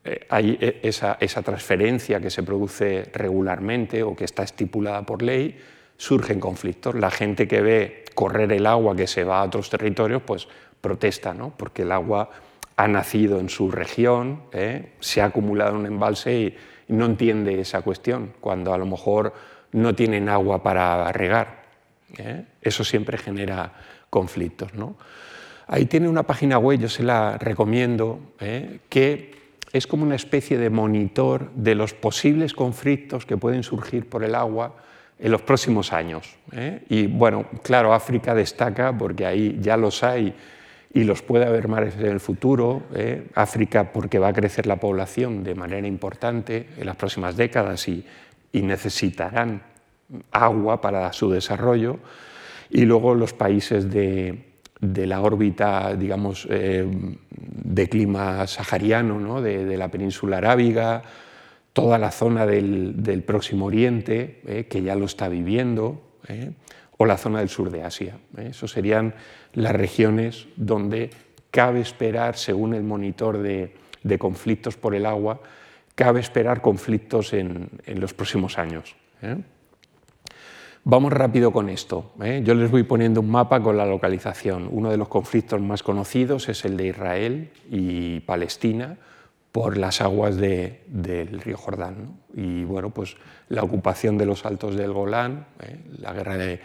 [0.04, 5.58] eh, hay e, esa, transferencia que se produce regularmente o que está estipulada por ley,
[5.96, 6.94] surgen conflictos.
[6.94, 10.46] La gente que ve correr el agua que se va a otros territorios, pues
[10.80, 11.54] protesta, ¿no?
[11.56, 12.30] porque el agua
[12.76, 14.92] ha nacido en su región, ¿eh?
[15.00, 16.56] se ha acumulado en un embalse y
[16.88, 19.32] no entiende esa cuestión, cuando a lo mejor
[19.72, 21.64] no tienen agua para regar.
[22.18, 22.44] ¿eh?
[22.60, 23.72] Eso siempre genera
[24.10, 24.74] conflictos.
[24.74, 24.96] ¿no?
[25.66, 28.80] Ahí tiene una página web, yo se la recomiendo, ¿eh?
[28.88, 29.34] que
[29.72, 34.34] es como una especie de monitor de los posibles conflictos que pueden surgir por el
[34.34, 34.76] agua
[35.18, 36.36] en los próximos años.
[36.52, 36.82] ¿eh?
[36.88, 40.34] Y bueno, claro, África destaca porque ahí ya los hay
[40.92, 42.82] y los puede haber más en el futuro.
[42.94, 43.26] ¿eh?
[43.34, 48.04] África porque va a crecer la población de manera importante en las próximas décadas y,
[48.52, 49.62] y necesitarán
[50.30, 51.98] agua para su desarrollo.
[52.70, 54.44] Y luego los países de,
[54.80, 56.86] la órbita, digamos, eh,
[57.30, 59.40] de clima sahariano, ¿no?
[59.40, 61.02] de, la península arábiga,
[61.72, 64.66] toda la zona del, Próximo Oriente, ¿eh?
[64.68, 66.52] que ya lo está viviendo, ¿eh?
[66.96, 68.18] o la zona del sur de Asia.
[68.38, 69.14] Eso serían
[69.52, 71.10] las regiones donde
[71.50, 73.72] cabe esperar, según el monitor de,
[74.18, 75.40] conflictos por el agua,
[75.94, 78.94] cabe esperar conflictos en los próximos años.
[80.88, 82.12] Vamos rápido con esto.
[82.22, 82.42] ¿eh?
[82.44, 84.68] Yo les voy poniendo un mapa con la localización.
[84.70, 88.96] Uno de los conflictos más conocidos es el de Israel y Palestina
[89.50, 92.20] por las aguas de, del río Jordán.
[92.34, 93.16] Y bueno, pues
[93.48, 95.80] la ocupación de los altos del Golán, ¿eh?
[95.98, 96.60] la guerra de,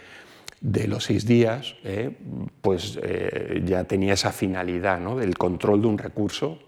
[0.86, 2.16] los seis días, eh,
[2.60, 3.00] pues
[3.64, 5.16] ya tenía esa finalidad ¿no?
[5.16, 6.60] del control de un recurso,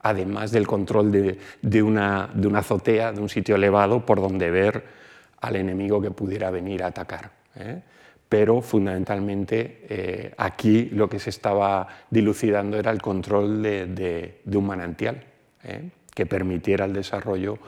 [0.00, 4.99] además del control de, una, azotea, de un sitio elevado por donde ver
[5.40, 7.30] al enemigo que pudiera venir a atacar.
[7.56, 7.80] ¿eh?
[8.28, 15.24] Pero fundamentalmente eh, aquí lo que se estaba dilucidando era el control de, un manantial
[15.64, 15.90] ¿eh?
[16.14, 17.58] que permitiera el desarrollo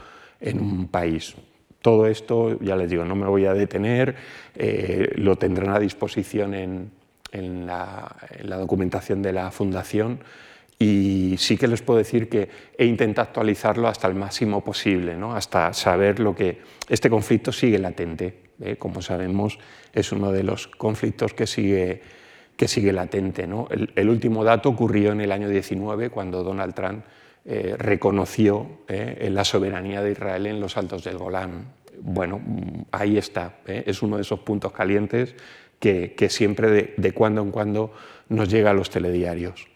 [0.41, 1.35] en un país.
[1.81, 4.14] Todo esto, ya les digo, no me voy a detener,
[5.16, 8.14] lo tendrán a disposición en, la,
[8.45, 10.20] documentación de la Fundación
[10.83, 15.35] y sí que les puedo decir que he intentado actualizarlo hasta el máximo posible, ¿no?
[15.35, 16.61] hasta saber lo que...
[16.89, 18.76] Este conflicto sigue latente, ¿eh?
[18.76, 19.59] como sabemos,
[19.93, 22.03] es uno de los conflictos que sigue,
[22.57, 23.47] que sigue latente.
[23.47, 23.68] ¿no?
[23.70, 27.05] El, el, último dato ocurrió en el año 19, cuando Donald Trump
[27.45, 31.72] eh, reconoció eh, la soberanía de Israel en los altos del Golán.
[32.01, 32.41] Bueno,
[32.93, 35.35] ahí está, eh, es uno de esos puntos calientes
[35.80, 37.93] que, que siempre de, de, cuando en cuando
[38.28, 39.66] nos llega a los telediarios.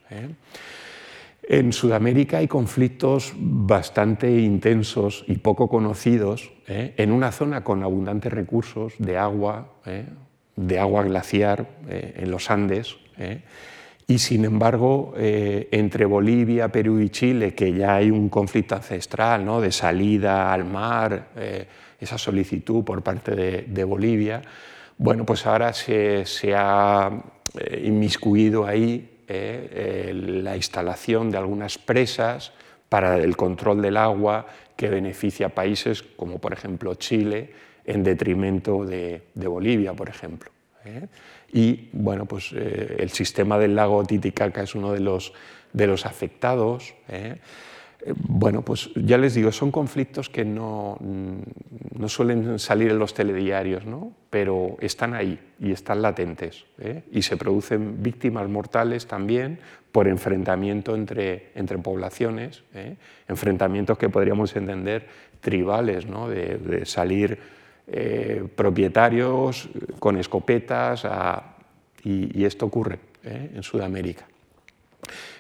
[1.47, 1.59] ¿Eh?
[1.59, 6.95] En Sudamérica hay conflictos bastante intensos y poco conocidos ¿eh?
[6.97, 9.75] en una zona con abundantes recursos de agua,
[10.57, 12.97] de agua glaciar en los Andes
[14.09, 19.45] y sin embargo, eh, entre Bolivia, Perú y Chile, que ya hay un conflicto ancestral
[19.45, 19.61] ¿no?
[19.61, 21.67] de salida al mar, eh,
[21.99, 24.43] esa solicitud por parte de, Bolivia,
[24.97, 26.25] bueno, pues ahora se,
[26.55, 27.11] ha
[27.59, 32.53] eh, inmiscuido ahí eh, la instalación de algunas presas
[32.89, 34.47] para el control del agua
[34.77, 37.51] que beneficia a países como por ejemplo Chile
[37.85, 40.51] en detrimento de, Bolivia, por ejemplo.
[40.85, 41.07] ¿eh?
[41.53, 45.33] Y bueno, pues eh, el sistema del lago Titicaca es uno de los,
[45.73, 46.95] de los afectados.
[48.07, 48.15] ¿Eh?
[48.17, 50.99] bueno, pues ya les digo, son conflictos que no,
[51.99, 54.13] no suelen salir en los telediarios, ¿no?
[54.31, 56.65] pero están ahí y están latentes.
[56.79, 57.05] ¿eh?
[57.13, 59.59] Y se producen víctimas mortales también
[59.93, 62.97] por enfrentamiento entre, entre poblaciones, ¿eh?
[63.29, 65.07] enfrentamientos que podríamos entender
[65.41, 66.29] tribales, ¿no?
[66.29, 67.57] de, salir
[68.57, 69.69] propietarios
[70.01, 71.07] con escopetas
[72.03, 74.27] y, esto ocurre en Sudamérica.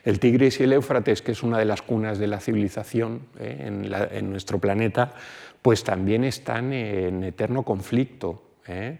[0.07, 3.82] El Tigris y el Éufrates, que es una de las cunas de la civilización ¿eh?
[4.12, 5.14] en, nuestro planeta,
[5.61, 8.98] pues también están en eterno conflicto, ¿eh?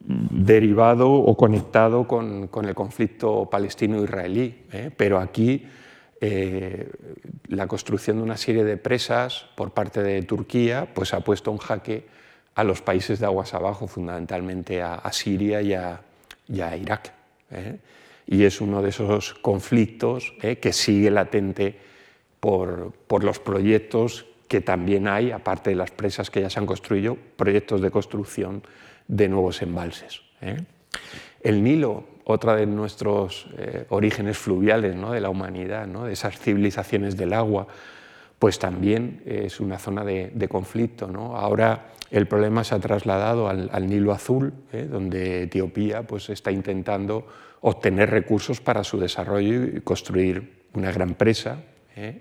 [0.00, 4.64] derivado o conectado con, el conflicto palestino-israelí.
[4.72, 4.90] ¿eh?
[4.96, 5.66] Pero aquí
[7.48, 11.58] la construcción de una serie de presas por parte de Turquía pues ha puesto en
[11.58, 12.06] jaque
[12.54, 17.12] a los países de aguas abajo, fundamentalmente a, Siria y a, Irak.
[18.32, 20.56] Y es uno de esos conflictos ¿eh?
[20.56, 21.78] que sigue latente
[22.40, 26.64] por, por, los proyectos que también hay, aparte de las presas que ya se han
[26.64, 28.62] construido, proyectos de construcción
[29.06, 30.22] de nuevos embalses.
[31.42, 35.12] El Nilo otra de nuestros eh, orígenes fluviales ¿no?
[35.12, 36.06] de la humanidad, ¿no?
[36.06, 37.66] de esas civilizaciones del agua,
[38.38, 41.06] pues también es una zona de, conflicto.
[41.06, 41.36] ¿no?
[41.36, 44.88] Ahora el problema se ha trasladado al, Nilo Azul, ¿eh?
[44.90, 47.26] donde Etiopía pues, está intentando
[47.62, 51.62] obtener recursos para su desarrollo y construir una gran presa.
[51.96, 52.20] ¿eh?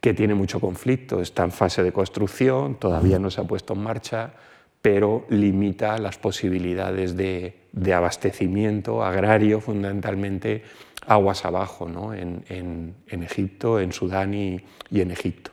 [0.00, 3.82] que tiene mucho conflicto, está en fase de construcción, todavía no se ha puesto en
[3.82, 4.32] marcha,
[4.80, 7.54] pero limita las posibilidades de,
[7.94, 10.64] abastecimiento agrario, fundamentalmente
[11.06, 12.14] aguas abajo, ¿no?
[12.14, 15.50] en, Egipto, en Sudán y, en Egipto.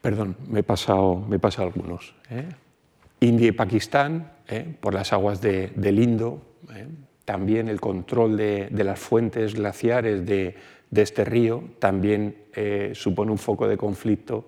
[0.00, 2.14] Perdón, me he pasado, me algunos.
[2.30, 2.48] ¿eh?
[3.20, 4.74] India y Pakistán, ¿eh?
[4.80, 6.42] por las aguas del Indo,
[6.74, 6.86] ¿eh?
[7.24, 10.56] también el control de, las fuentes glaciares de,
[10.90, 12.36] de este río también
[12.94, 14.46] supone un foco de conflicto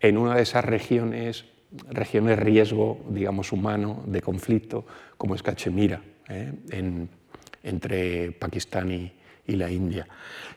[0.00, 1.44] en una de esas regiones,
[1.90, 4.86] regiones de riesgo, digamos, humano, de conflicto,
[5.16, 6.52] como es Cachemira, ¿eh?
[7.62, 9.12] entre Pakistán y,
[9.46, 10.06] la India.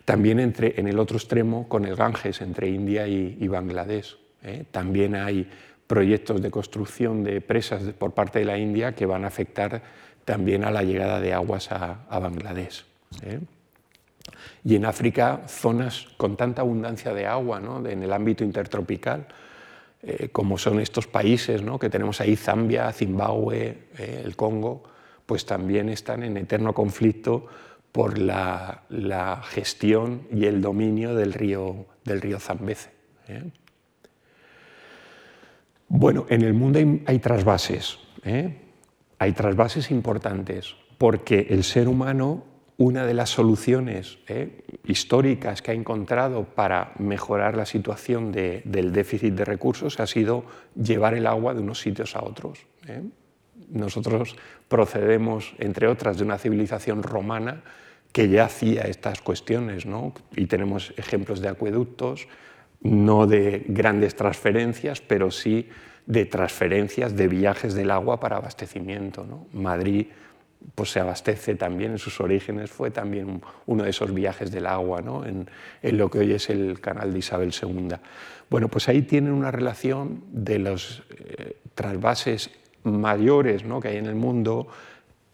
[0.05, 4.17] También entre, en el otro extremo, con el Ganges, entre India y, Bangladesh.
[4.43, 4.65] ¿eh?
[4.69, 5.49] También hay
[5.87, 9.83] proyectos de construcción de presas por parte de la India que van a afectar
[10.25, 12.85] también a la llegada de aguas a, Bangladesh.
[13.23, 13.39] ¿eh?
[14.63, 17.85] y en África zonas con tanta abundancia de agua ¿no?
[17.85, 19.27] en el ámbito intertropical,
[20.01, 21.79] eh, como son estos países ¿no?
[21.79, 24.83] que tenemos ahí, Zambia, Zimbabue, eh, el Congo,
[25.25, 27.47] pues también están en eterno conflicto
[27.91, 28.81] por la,
[29.49, 32.89] gestión y el dominio del río, del río Zambeze.
[33.27, 33.43] ¿eh?
[35.95, 37.99] Bueno, en el mundo hay, hay trasvases,
[39.19, 42.45] hay trasvases importantes, porque el ser humano
[42.77, 49.35] una de las soluciones eh, históricas que ha encontrado para mejorar la situación del déficit
[49.35, 52.65] de recursos ha sido llevar el agua de unos sitios a otros.
[52.87, 53.03] Eh.
[53.69, 54.35] Nosotros
[54.67, 57.63] procedemos, entre otras, de una civilización romana
[58.11, 59.85] que ya hacía estas cuestiones,
[60.35, 62.27] y tenemos ejemplos de acueductos,
[62.83, 65.69] no de grandes transferencias, pero sí
[66.05, 69.25] de transferencias de viajes del agua para abastecimiento.
[69.53, 70.07] Madrid
[70.75, 75.01] pues se abastece también, en sus orígenes fue también uno de esos viajes del agua,
[75.01, 75.25] ¿no?
[75.25, 75.47] en,
[75.81, 77.89] lo que hoy es el canal de Isabel II.
[78.49, 82.49] Bueno, pues ahí tienen una relación de los eh, trasvases
[82.83, 83.79] mayores ¿no?
[83.79, 84.67] que hay en el mundo,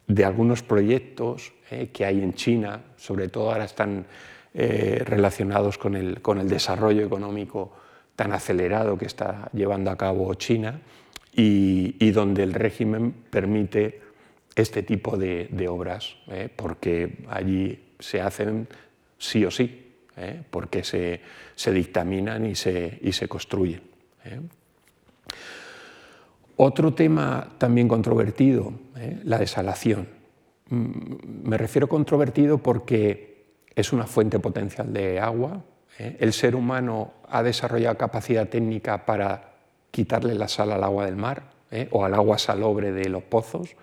[0.07, 4.07] de algunos proyectos eh, que hay en China, sobre todo ahora están
[4.53, 7.71] eh, relacionados con el, con el desarrollo económico
[8.15, 10.81] tan acelerado que está llevando a cabo China
[11.33, 14.01] y, donde el régimen permite
[14.55, 16.49] este tipo de, obras, ¿eh?
[16.53, 18.67] porque allí se hacen
[19.17, 20.41] sí o sí, ¿eh?
[20.49, 21.21] porque se,
[21.71, 23.81] dictaminan y se, y se construyen.
[26.57, 28.73] Otro tema también controvertido,
[29.23, 30.09] la desalación.
[30.69, 33.28] Mm, me refiero controvertido porque
[33.79, 35.61] es una fuente potencial de agua.
[35.97, 39.53] El ser humano ha desarrollado capacidad técnica para
[39.91, 41.43] quitarle la sal al agua del mar
[41.91, 43.75] o al agua salobre de los pozos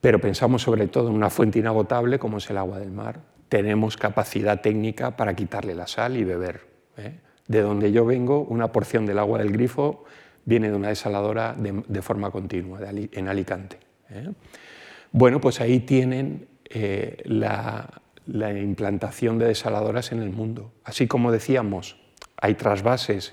[0.00, 3.20] pero pensamos sobre todo en una fuente inagotable como es el agua del mar.
[3.48, 6.60] Tenemos capacidad técnica para quitarle la sal y beber.
[6.96, 7.18] ¿eh?
[7.46, 10.04] De donde yo vengo, una porción del agua del grifo
[10.44, 13.78] viene de una desaladora de, forma continua, en Alicante.
[14.10, 14.30] ¿eh?
[15.10, 20.72] Bueno, pues ahí tienen eh, la, la implantación de desaladoras en el mundo.
[20.84, 21.96] Así como decíamos,
[22.36, 23.32] hay trasvases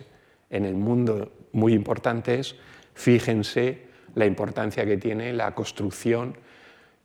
[0.49, 2.55] en el mundo muy importantes,
[2.93, 3.85] fíjense
[4.15, 6.37] la importancia que tiene la construcción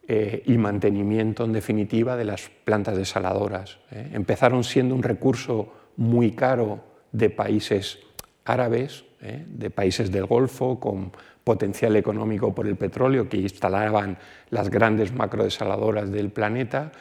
[0.06, 3.78] eh, y mantenimiento, en definitiva, de las plantas desaladoras.
[3.90, 4.10] ¿eh?
[4.12, 7.98] Empezaron siendo un recurso muy caro de países
[8.44, 9.44] árabes, ¿eh?
[9.46, 11.12] de países del Golfo, con
[11.42, 14.18] potencial económico por el petróleo, que instalaban
[14.50, 16.92] las grandes macrodesaladoras del planeta,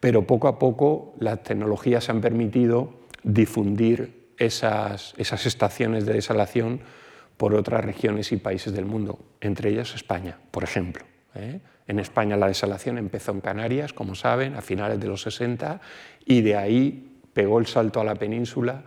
[0.00, 6.80] pero poco a poco las tecnologías han permitido difundir esas, esas estaciones de desalación
[7.36, 11.04] por otras regiones y países del mundo, entre ellas España, por ejemplo.
[11.86, 15.80] En España la desalación empezó en Canarias, como saben, a finales de los 60
[16.26, 18.82] y de ahí pegó el salto a la península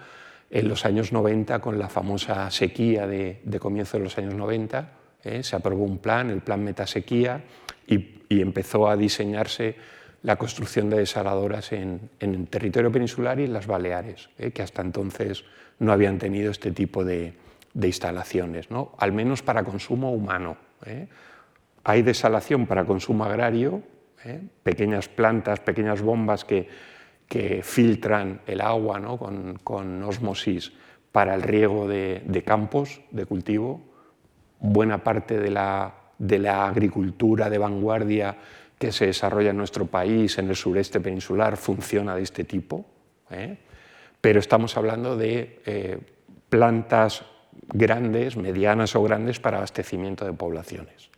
[0.49, 4.91] en los años 90 con la famosa sequía de, comienzo de los años 90.
[5.23, 5.43] ¿eh?
[5.43, 7.41] Se aprobó un plan, el plan Metasequía,
[7.87, 9.75] y, y empezó a diseñarse
[10.23, 14.51] la construcción de desaladoras en, el territorio peninsular y en las Baleares, ¿eh?
[14.51, 15.43] que hasta entonces
[15.79, 17.33] no habían tenido este tipo de,
[17.73, 18.91] instalaciones, ¿no?
[18.97, 20.57] al menos para consumo humano.
[20.85, 21.07] ¿eh?
[21.83, 23.81] Hay desalación para consumo agrario,
[24.23, 24.41] ¿eh?
[24.61, 26.67] pequeñas plantas, pequeñas bombas que,
[27.27, 29.17] que filtran el agua ¿no?
[29.17, 30.71] con, con, osmosis
[31.11, 33.81] para el riego de, de, campos de cultivo.
[34.59, 38.37] Buena parte de la, de la agricultura de vanguardia
[38.81, 42.83] que se desarrolla en nuestro país, en el sureste peninsular, funciona de este tipo,
[43.29, 43.55] ¿eh?
[44.19, 45.99] pero estamos hablando de eh,
[46.49, 47.23] plantas
[47.67, 51.11] grandes, medianas o grandes para abastecimiento de poblaciones.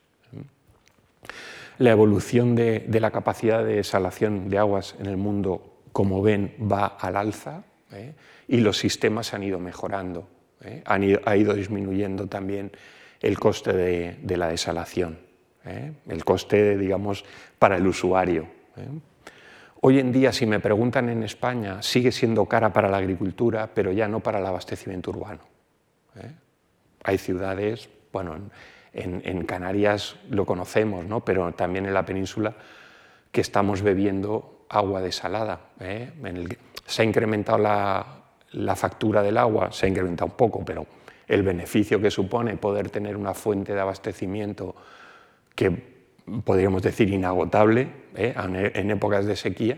[1.78, 6.86] La evolución de, la capacidad de desalación de aguas en el mundo, como ven, va
[6.86, 8.14] al alza ¿eh?
[8.50, 10.28] y los sistemas han ido mejorando,
[10.84, 12.74] ha ido disminuyendo también
[13.22, 15.33] el coste de la desalación.
[15.66, 15.94] ¿Eh?
[16.08, 17.24] el coste, digamos,
[17.60, 18.44] para el usuario.
[18.78, 18.88] ¿eh?
[19.82, 23.92] Hoy en día, si me preguntan en España, sigue siendo cara para la agricultura, pero
[23.92, 25.42] ya no para el abastecimiento urbano.
[26.16, 26.32] ¿eh?
[27.04, 28.38] Hay ciudades, bueno,
[28.94, 31.26] en, Canarias lo conocemos, ¿no?
[31.26, 32.54] pero también en la península,
[33.32, 35.60] que estamos bebiendo agua desalada.
[36.86, 38.06] se ha incrementado la,
[38.54, 40.86] la factura del agua, se ha incrementado un poco, pero
[41.28, 44.76] el beneficio que supone poder tener una fuente de abastecimiento
[45.56, 45.94] que
[46.44, 48.34] podríamos decir inagotable ¿eh?
[48.74, 49.78] en épocas de sequía,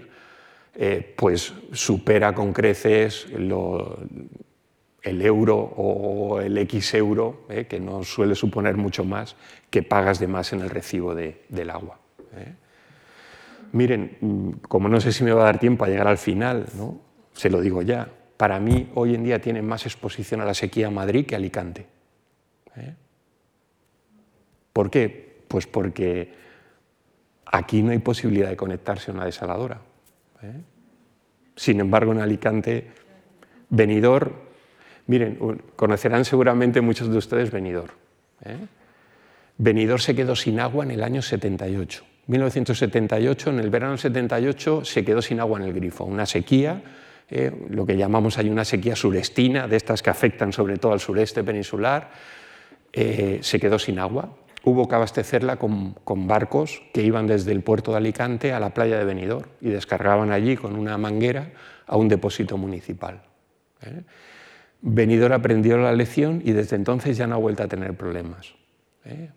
[0.75, 7.65] eh, pues supera con creces el euro o el X euro, ¿eh?
[7.65, 9.35] que no suele suponer mucho más,
[9.69, 11.99] que pagas de más en el recibo del agua.
[13.71, 16.65] Miren, como no sé si me va a dar tiempo a llegar al final,
[17.33, 20.89] se lo digo ya, para mí hoy en día tiene más exposición a la sequía
[20.89, 21.85] Madrid que Alicante.
[24.73, 25.34] ¿Por qué?
[25.55, 26.33] Pues porque
[27.45, 29.79] aquí no hay posibilidad de conectarse a una desaladora.
[30.41, 30.51] ¿eh?
[31.55, 32.91] Sin embargo, en Alicante,
[33.69, 34.33] Benidorm,
[35.07, 35.39] miren,
[35.77, 37.93] conocerán seguramente muchos de ustedes Benidorm.
[38.43, 38.67] ¿eh?
[39.97, 42.03] Se quedó sin agua en el año 78.
[42.27, 46.83] 1978, en el verano del 78, se quedó sin agua en el grifo, una sequía,
[47.29, 47.49] ¿eh?
[47.69, 51.45] lo que llamamos ahí una sequía surestina, de estas que afectan sobre todo al sureste
[51.45, 52.11] peninsular,
[52.91, 54.35] se quedó sin agua
[54.65, 55.95] hubo que abastecerla con,
[56.27, 60.31] barcos que iban desde el puerto de Alicante a la playa de Benidorm y descargaban
[60.31, 61.51] allí con una manguera
[61.85, 63.21] a un depósito municipal.
[63.83, 64.01] ¿eh?
[64.81, 68.55] Benidorm aprendió la lección y desde entonces ya no ha vuelto a tener problemas.
[69.05, 69.29] ¿eh?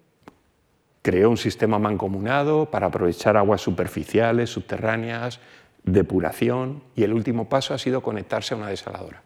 [1.03, 5.41] Creó un sistema mancomunado para aprovechar aguas superficiales, subterráneas,
[5.85, 9.23] depuración y el último paso ha sido conectarse a una desaladora.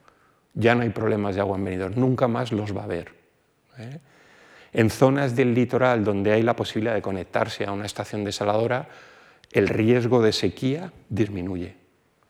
[0.55, 3.15] Ya no hay problemas de agua en Benidorm, nunca más los va a haber.
[3.79, 4.01] ¿eh?
[4.73, 8.89] En zonas del litoral donde hay la posibilidad de conectarse a una estación desaladora,
[9.53, 11.75] el riesgo de sequía disminuye,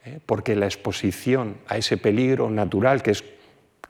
[0.04, 0.18] ¿eh?
[0.26, 3.24] porque la exposición a ese peligro natural, que es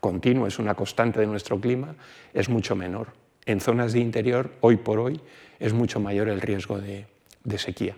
[0.01, 1.95] continuo, es una constante de nuestro clima,
[2.35, 3.09] es mucho menor.
[3.47, 5.21] En zonas de interior, hoy por hoy,
[5.59, 7.07] es mucho mayor el riesgo de,
[7.57, 7.97] sequía,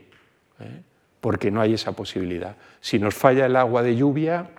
[0.61, 0.83] ¿eh?
[1.21, 2.57] porque no hay esa posibilidad.
[2.81, 4.51] Si nos falla el agua de lluvia,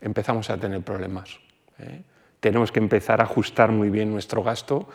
[0.00, 1.40] empezamos a tener problemas.
[1.78, 2.02] ¿eh?
[2.38, 4.88] Tenemos que empezar a ajustar muy bien nuestro gasto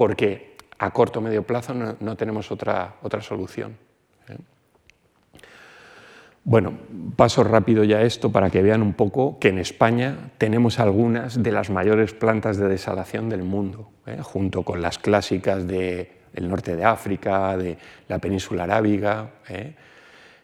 [0.00, 3.76] porque a corto o medio plazo no, tenemos otra, otra solución.
[4.32, 4.40] ¿eh?
[6.42, 6.72] Bueno,
[7.16, 11.52] paso rápido ya esto para que vean un poco que en España tenemos algunas de
[11.52, 14.20] las mayores plantas de desalación del mundo, ¿eh?
[14.22, 16.08] junto con las clásicas del
[16.48, 17.76] norte de África, de
[18.08, 19.74] la península arábiga, ¿eh?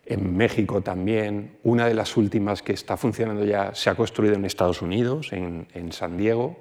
[0.05, 1.57] en México también.
[1.63, 5.93] Una de las últimas que está funcionando ya se ha construido en Estados Unidos, en,
[5.93, 6.59] San Diego.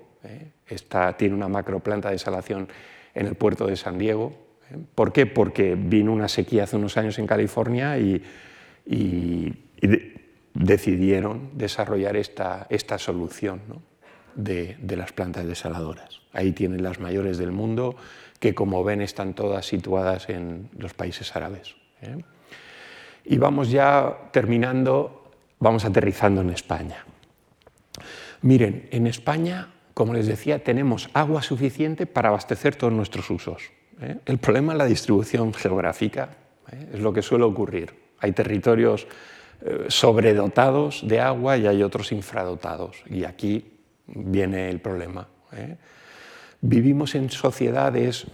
[1.18, 2.68] Tiene una macroplanta de desalación
[3.14, 4.34] en el puerto de San Diego.
[4.72, 4.78] ¿eh?
[4.96, 5.26] ¿Por qué?
[5.26, 8.24] Porque vino una sequía hace unos años en California y,
[10.54, 13.60] decidieron desarrollar esta, esta solución
[14.36, 16.22] de, las plantas desaladoras.
[16.34, 17.96] Ahí tienen las mayores del mundo,
[18.40, 21.76] que como ven están todas situadas en los países árabes.
[22.02, 22.24] ¿eh?
[23.26, 27.06] Y vamos ya terminando, vamos aterrizando en España.
[28.42, 33.72] Miren, en España como les decía, tenemos agua suficiente para abastecer todos nuestros usos.
[34.02, 34.18] ¿eh?
[34.26, 36.32] El problema es la distribución geográfica,
[36.70, 36.90] ¿eh?
[36.96, 37.96] es lo que suele ocurrir.
[38.20, 39.08] Hay territorios
[39.62, 43.72] eh, sobredotados de agua y hay otros infradotados, y aquí
[44.08, 45.30] viene el problema.
[46.60, 48.28] Vivimos en sociedades,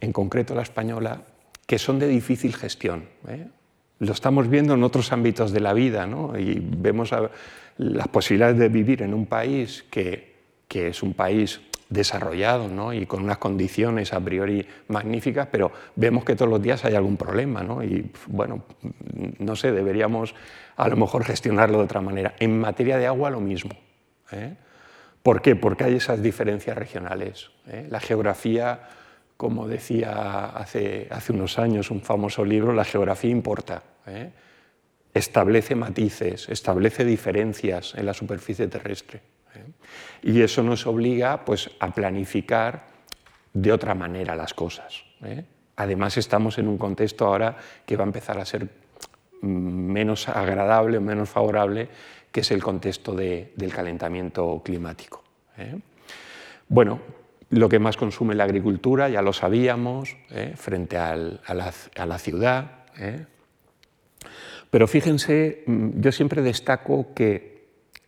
[0.00, 1.20] en concreto la española,
[1.66, 3.04] que son de difícil gestión.
[3.98, 6.38] Lo estamos viendo en otros ámbitos de la vida, ¿no?
[6.38, 7.10] y vemos
[7.76, 10.33] las posibilidades de vivir en un país que
[10.74, 16.34] que es un país desarrollados y con unas condiciones a priori magníficas, pero vemos que
[16.34, 18.64] todos los días hay algún problema y bueno,
[19.38, 20.34] no sé, deberíamos
[20.74, 22.34] a lo mejor gestionarlo de otra manera.
[22.40, 23.70] En materia de agua lo mismo.
[24.32, 24.56] ¿eh?
[25.22, 25.54] ¿Por qué?
[25.54, 27.52] Porque hay esas diferencias regionales.
[27.68, 27.86] ¿eh?
[27.88, 28.88] La geografía,
[29.36, 33.84] como decía hace, hace, unos años un famoso libro, la geografía importa.
[34.08, 34.32] ¿eh?
[35.14, 39.33] Establece matices, establece diferencias en la superficie terrestre.
[40.22, 42.86] Y eso nos obliga pues, a planificar
[43.52, 45.04] de otra manera las cosas.
[45.76, 47.56] Además estamos en un contexto ahora
[47.86, 48.68] que va a empezar a ser
[49.44, 51.88] menos agradable menos favorable,
[52.32, 55.22] que es el contexto del calentamiento climático.
[55.56, 55.78] ¿eh?
[56.68, 57.00] Bueno,
[57.50, 60.54] lo que más consume la agricultura, ya lo sabíamos, ¿eh?
[60.56, 62.86] frente a, la, ciudad.
[62.98, 63.26] ¿eh?
[64.70, 67.53] Pero fíjense, mm, yo siempre destaco que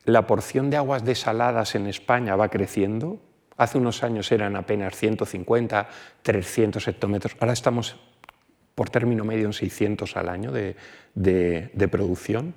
[0.06, 3.20] la porción de aguas desaladas en España va creciendo.
[3.56, 5.88] Hace unos años eran apenas 150,
[6.22, 7.36] 300 hectómetros.
[7.40, 7.96] Ahora estamos
[8.76, 12.54] por término medio en 600 al año de, producción.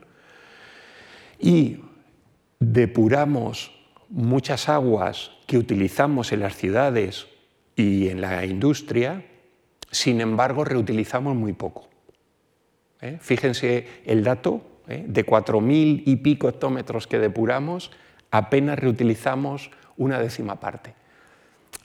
[1.40, 1.80] Y
[2.60, 3.72] depuramos
[4.10, 7.28] muchas aguas que utilizamos en las ciudades
[7.76, 9.26] y en la industria,
[9.90, 11.90] sin embargo reutilizamos muy poco.
[13.02, 13.18] ¿Eh?
[13.22, 15.06] Fíjense el dato, ¿eh?
[15.08, 17.92] de 4.000 y pico hectómetros que depuramos,
[18.32, 20.94] apenas reutilizamos una décima parte.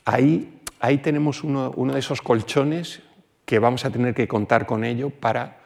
[0.03, 3.01] Ahí, ahí tenemos uno, de esos colchones
[3.45, 5.59] que vamos a tener que contar con ello para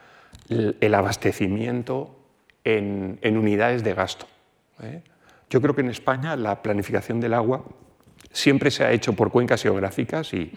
[0.48, 2.16] el abastecimiento
[2.64, 4.26] en, unidades de gasto.
[4.82, 5.02] ¿eh?
[5.48, 7.64] Yo creo que en España la planificación del agua
[8.32, 10.52] siempre se ha hecho por cuencas geográficas y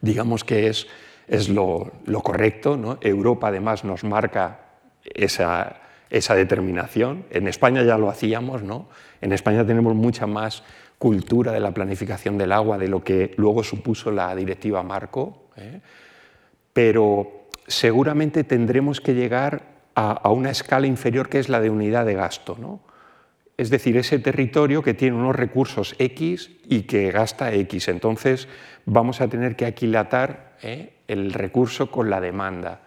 [0.00, 0.86] digamos que es,
[1.28, 1.92] es lo,
[2.22, 2.98] correcto.
[3.00, 4.65] Europa además nos marca
[5.14, 5.80] esa,
[6.10, 7.24] esa, determinación.
[7.30, 8.88] En España ya lo hacíamos, ¿no?
[9.20, 10.62] en España tenemos mucha más
[10.98, 15.50] cultura de la planificación del agua de lo que luego supuso la directiva Marco.
[15.56, 15.80] ¿eh?
[16.76, 19.62] pero seguramente tendremos que llegar
[19.94, 22.54] a, una escala inferior que es la de unidad de gasto.
[22.60, 22.80] ¿no?
[23.56, 27.88] Es decir, ese territorio que tiene unos recursos X y que gasta X.
[27.88, 28.46] Entonces
[28.84, 30.92] vamos a tener que aquilatar ¿eh?
[31.08, 32.82] el recurso con la demanda.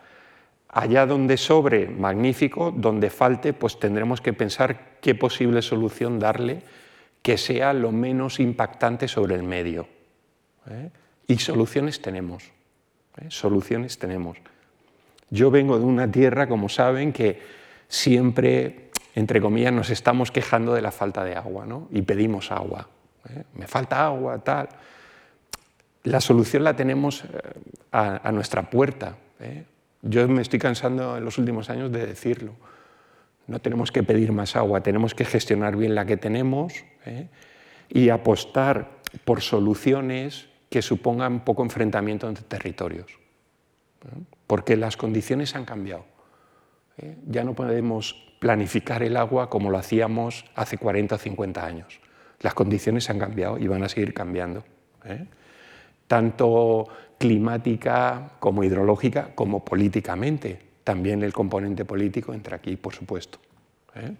[0.69, 6.61] Allá donde sobre, magnífico, donde falte, pues tendremos que pensar qué posible solución darle
[7.21, 9.87] que sea lo menos impactante sobre el medio.
[10.69, 10.89] ¿eh?
[11.27, 12.43] Y soluciones tenemos.
[13.17, 13.25] ¿eh?
[13.29, 14.37] Soluciones tenemos.
[15.29, 17.41] Yo vengo de una tierra, como saben, que
[17.87, 21.87] siempre, entre comillas, nos estamos quejando de la falta de agua ¿no?
[21.91, 22.87] y pedimos agua.
[23.29, 23.43] ¿eh?
[23.55, 24.69] Me falta agua, tal.
[26.03, 27.25] La solución la tenemos
[27.91, 29.17] a, nuestra puerta.
[30.01, 32.53] Yo me estoy cansando en los últimos años de decirlo.
[33.47, 36.73] No tenemos que pedir más agua, tenemos que gestionar bien la que tenemos
[37.89, 43.07] y apostar por soluciones que supongan poco enfrentamiento entre territorios,
[44.45, 46.05] porque las condiciones han cambiado.
[46.97, 47.17] ¿eh?
[47.27, 51.99] Ya no podemos planificar el agua como lo hacíamos hace 40 o 50 años.
[52.39, 54.63] Las condiciones han cambiado y van a seguir cambiando.
[55.05, 55.25] ¿eh?
[56.09, 56.87] Tanto
[57.17, 60.59] climática como hidrológica como políticamente.
[60.83, 63.39] También el componente político entra aquí, por supuesto.
[63.95, 64.11] ¿eh?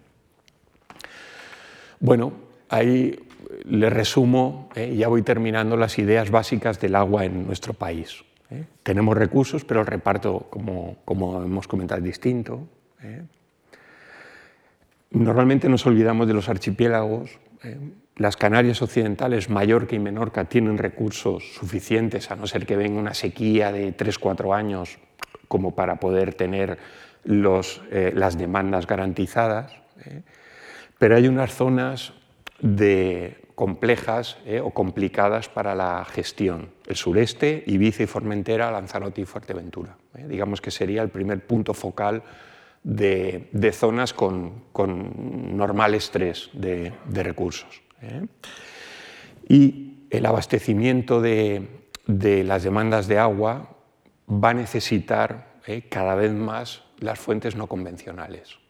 [1.98, 2.32] Bueno,
[2.68, 3.18] ahí
[3.64, 8.24] le resumo, eh, ya voy terminando, las ideas básicas del agua en nuestro país.
[8.50, 8.64] Eh.
[8.82, 10.96] Tenemos recursos, pero el reparto, como,
[11.44, 12.68] hemos comentado, es distinto.
[13.02, 13.22] Eh.
[15.10, 17.38] Normalmente nos olvidamos de los archipiélagos.
[18.20, 23.14] Las Canarias occidentales, Mallorca y Menorca, tienen recursos suficientes, a no ser que venga una
[23.14, 24.98] sequía de 3-4 años
[25.48, 26.76] como para poder tener
[27.24, 29.72] las demandas garantizadas.
[30.98, 32.12] Pero hay unas zonas
[32.60, 36.68] de complejas eh, o complicadas para la gestión.
[36.86, 39.96] El sureste, Ibiza y Formentera, Lanzarote y Fuerteventura.
[40.14, 40.26] Eh.
[40.28, 42.22] Digamos que sería el primer punto focal
[42.82, 44.64] de, zonas con,
[45.56, 46.92] normal estrés de,
[47.22, 47.80] recursos.
[48.02, 48.26] Eh.
[49.48, 51.66] Y el abastecimiento de,
[52.06, 53.76] las demandas de agua
[54.28, 55.50] va a necesitar
[55.88, 58.60] cada vez más las fuentes no convencionales.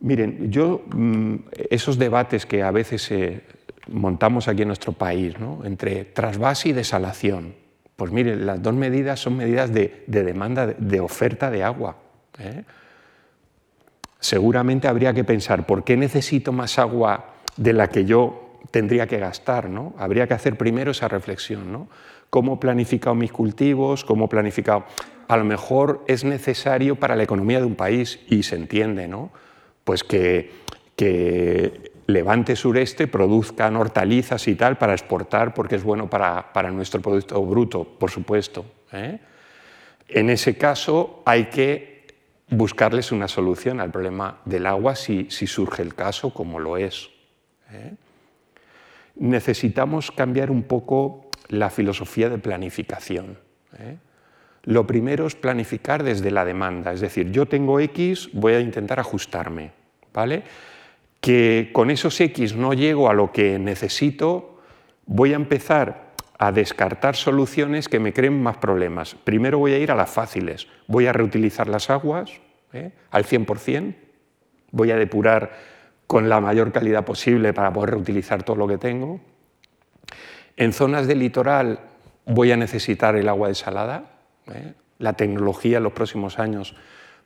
[0.00, 1.34] Miren, yo mm,
[1.68, 3.42] esos debates que a veces eh,
[3.88, 7.54] montamos aquí en nuestro país, entre trasvase y desalación,
[7.96, 11.98] pues miren, las dos medidas son medidas de, demanda, de, oferta de agua.
[12.38, 12.64] ¿eh?
[14.20, 19.18] Seguramente habría que pensar, ¿por qué necesito más agua de la que yo tendría que
[19.18, 19.68] gastar?
[19.68, 19.94] ¿no?
[19.98, 21.72] Habría que hacer primero esa reflexión.
[21.72, 21.88] ¿no?
[22.28, 24.04] ¿Cómo he planificado mis cultivos?
[24.04, 24.84] ¿Cómo he planificado?
[25.26, 29.30] A lo mejor es necesario para la economía de un país y se entiende, ¿no?
[29.84, 30.50] pues que,
[32.06, 37.84] levante sureste produzcan hortalizas y tal para exportar porque es bueno para, nuestro producto bruto,
[37.84, 38.66] por supuesto.
[38.92, 39.18] ¿eh?
[40.08, 41.99] En ese caso hay que
[42.50, 47.10] buscarles una solución al problema del agua si, surge el caso, como lo es.
[47.70, 47.94] ¿eh?
[49.16, 53.38] Necesitamos cambiar un poco la filosofía de planificación.
[53.78, 53.96] ¿eh?
[54.64, 59.00] Lo primero es planificar desde la demanda, es decir, yo tengo X, voy a intentar
[59.00, 59.72] ajustarme,
[60.12, 60.42] ¿vale?
[61.20, 64.60] Que con esos X no llego a lo que necesito,
[65.06, 66.09] voy a empezar
[66.42, 69.14] a descartar soluciones que me creen más problemas.
[69.14, 72.30] Primero voy a ir a las fáciles, voy a reutilizar las aguas
[72.72, 72.92] ¿eh?
[73.10, 73.94] al 100%,
[74.70, 75.52] voy a depurar
[76.06, 79.20] con la mayor calidad posible para poder reutilizar todo lo que tengo.
[80.56, 81.80] En zonas de litoral
[82.24, 84.12] voy a necesitar el agua desalada,
[84.50, 84.72] ¿eh?
[84.96, 86.74] La tecnología en los próximos años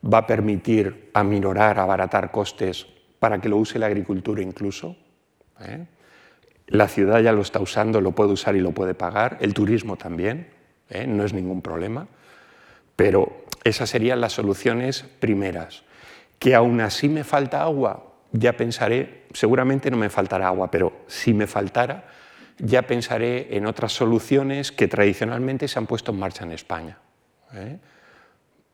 [0.03, 2.85] va a permitir aminorar, abaratar costes
[3.21, 4.97] para que lo use la agricultura incluso.
[5.61, 5.87] ¿eh?
[6.67, 9.97] La ciudad ya lo está usando, lo puede usar y lo puede pagar, el turismo
[9.97, 10.49] también,
[10.89, 11.07] ¿eh?
[11.07, 12.07] no es ningún problema,
[12.97, 15.83] pero esas serían las soluciones primeras.
[16.39, 21.35] Que aún así me falta agua, ya pensaré, seguramente no me faltará agua, pero si
[21.35, 22.09] me faltara,
[22.59, 26.99] ya pensaré en otras soluciones que tradicionalmente se han puesto en marcha en España.
[27.53, 27.79] ¿eh?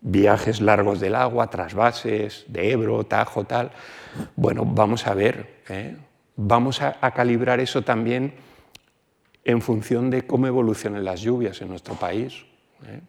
[0.00, 3.70] viajes largos del agua, trasvases de Ebro, Tajo, tal.
[4.36, 5.96] Bueno, vamos a ver, ¿eh?
[6.40, 8.32] Vamos a, calibrar eso también
[9.44, 12.44] en función de cómo evolucionan las lluvias en nuestro país.
[12.86, 13.00] ¿eh?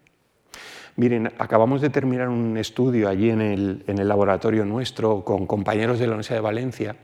[0.98, 6.14] Miren, acabamos de terminar un estudio allí en el, laboratorio nuestro con compañeros de la
[6.14, 6.96] Universidad de Valencia.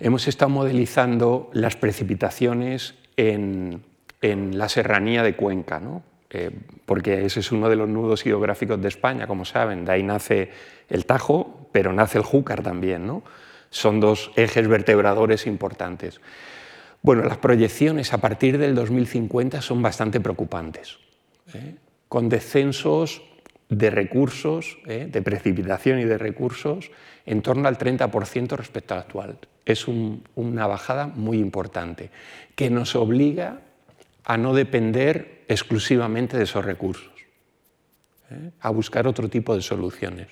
[0.00, 3.82] Hemos estado modelizando las precipitaciones en,
[4.22, 6.02] en la serranía de Cuenca, ¿no?
[6.30, 6.50] Eh,
[6.84, 9.84] porque ese es uno de los nudos geográficos de España, como saben.
[9.84, 10.50] De ahí nace
[10.88, 13.06] el Tajo, pero nace el Júcar también.
[13.06, 13.22] ¿no?
[13.70, 16.20] Son dos ejes vertebradores importantes.
[17.02, 20.98] Bueno, las proyecciones a partir del 2050 son bastante preocupantes,
[21.54, 21.76] ¿eh?
[22.08, 23.22] con descensos
[23.68, 25.08] de recursos, ¿eh?
[25.10, 26.90] de precipitación y de recursos,
[27.26, 29.38] en torno al 30% respecto al actual.
[29.64, 32.10] Es una bajada muy importante,
[32.56, 33.60] que nos obliga
[34.24, 37.12] a no depender exclusivamente de esos recursos,
[38.30, 38.50] ¿eh?
[38.60, 40.28] a buscar otro tipo de soluciones.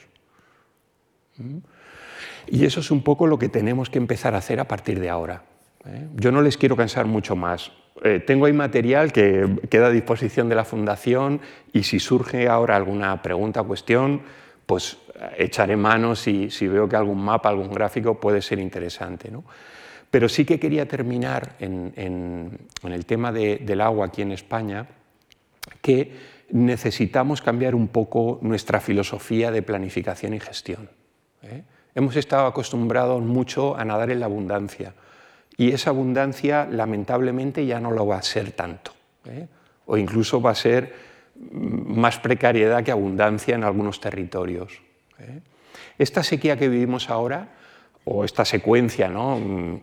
[2.46, 5.10] Y eso es un poco lo que tenemos que empezar a hacer a partir de
[5.10, 5.42] ahora.
[5.86, 6.06] ¿eh?
[6.14, 7.72] Yo no les quiero cansar mucho más.
[8.02, 11.40] Eh, tengo ahí material que queda a disposición de la Fundación
[11.72, 14.22] y si surge ahora alguna pregunta o cuestión,
[14.66, 14.98] pues
[15.38, 19.30] echaré manos y si veo que algún mapa, algún gráfico puede ser interesante.
[20.10, 24.86] Pero sí que quería terminar en, el tema del agua aquí en España,
[25.80, 26.12] que
[26.50, 30.90] necesitamos cambiar un poco nuestra filosofía de planificación y gestión.
[31.42, 31.62] ¿eh?
[31.96, 34.92] Hemos estado acostumbrados mucho a nadar en la abundancia
[35.56, 38.92] y esa abundancia lamentablemente ya no lo va a ser tanto,
[39.24, 39.48] ¿eh?
[39.86, 40.94] o incluso va a ser
[41.34, 44.82] más precariedad que abundancia en algunos territorios.
[45.18, 45.40] ¿eh?
[45.96, 47.48] Esta sequía que vivimos ahora,
[48.04, 49.80] o esta secuencia, ¿no?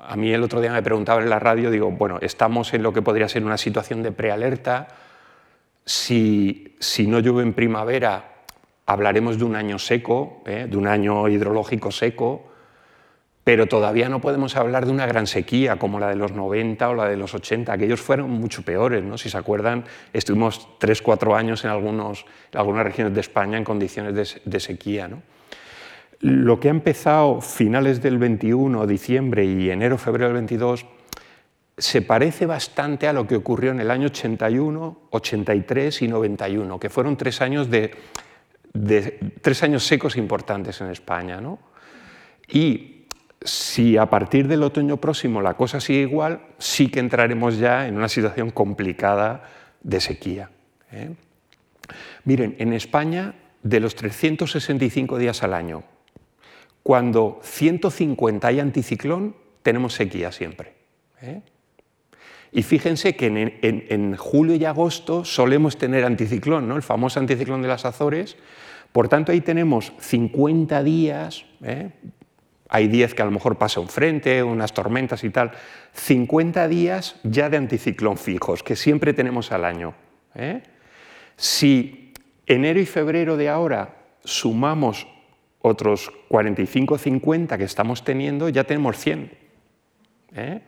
[0.00, 2.92] a mí el otro día me preguntaba en la radio, digo, bueno, estamos en lo
[2.92, 4.88] que podría ser una situación de prealerta.
[5.84, 8.27] Si, si no llueve en primavera,
[8.88, 10.66] hablaremos de un año seco, ¿eh?
[10.68, 12.48] de un año hidrológico seco,
[13.44, 16.94] pero todavía no podemos hablar de una gran sequía como la de los 90 o
[16.94, 17.70] la de los 80.
[17.70, 19.18] Aquellos fueron mucho peores, ¿no?
[19.18, 19.84] Si se acuerdan,
[20.14, 25.10] estuvimos 3-4 años en, algunos, en algunas regiones de España en condiciones de, sequía.
[26.20, 30.86] Lo que ha empezado finales del 21, diciembre y enero, febrero del 22,
[31.76, 36.88] se parece bastante a lo que ocurrió en el año 81, 83 y 91, que
[36.88, 37.92] fueron tres años, de,
[39.40, 41.40] tres años secos importantes en España.
[42.48, 43.06] Y
[43.42, 47.96] si a partir del otoño próximo la cosa sigue igual, sí que entraremos ya en
[47.96, 49.42] una situación complicada
[49.82, 50.50] de sequía.
[50.92, 51.14] ¿eh?
[52.24, 55.84] Miren, en España, de los 365 días al año,
[56.82, 60.74] cuando 150 hay anticiclón, tenemos sequía siempre.
[61.22, 61.42] ¿eh?
[62.50, 66.76] Y fíjense que en, julio y agosto solemos tener anticiclón, ¿no?
[66.76, 68.36] el famoso anticiclón de las Azores.
[68.92, 71.90] Por tanto, ahí tenemos 50 días, ¿eh?
[72.68, 75.52] hay 10 que a lo mejor pasa un frente, unas tormentas y tal,
[75.92, 79.94] 50 días ya de anticiclón fijos, que siempre tenemos al año.
[80.34, 80.62] ¿eh?
[81.36, 82.12] Si
[82.46, 85.06] enero y febrero de ahora sumamos
[85.60, 89.32] otros 45 50 que estamos teniendo, ya tenemos 100.
[90.34, 90.60] ¿eh?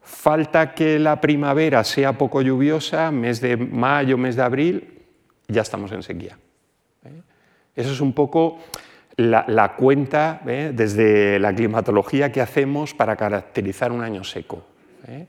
[0.00, 5.02] Falta que la primavera sea poco lluviosa, mes de mayo, mes de abril,
[5.48, 6.38] ya estamos en sequía.
[7.78, 7.82] ¿Eh?
[7.82, 8.58] Eso es un poco
[9.18, 10.70] la, cuenta ¿eh?
[10.74, 14.64] desde la climatología que hacemos para caracterizar un año seco.
[15.06, 15.26] ¿eh?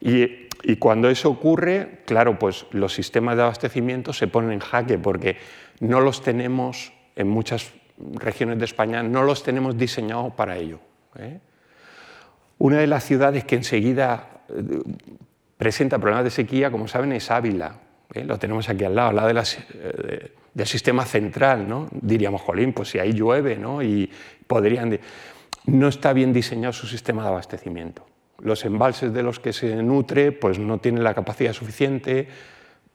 [0.00, 5.36] Y, cuando eso ocurre, claro, pues los sistemas de abastecimiento se ponen en jaque porque
[5.80, 7.72] no los tenemos en muchas
[8.14, 10.78] regiones de España, no los tenemos diseñados para ello.
[11.18, 11.38] ¿eh?
[12.58, 14.42] Una de las ciudades que enseguida
[15.58, 17.76] presenta problemas de sequía, como saben, es Ávila.
[18.14, 19.58] Lo tenemos aquí al lado, al lado de las,
[20.54, 21.88] del sistema central, ¿no?
[21.90, 23.82] Diríamos, jolín, pues si ahí llueve, ¿no?
[23.82, 24.10] Y
[24.46, 24.98] podrían...
[25.66, 28.06] No está bien diseñado su sistema de abastecimiento.
[28.40, 32.28] Los embalses de los que se nutre pues no tienen la capacidad suficiente,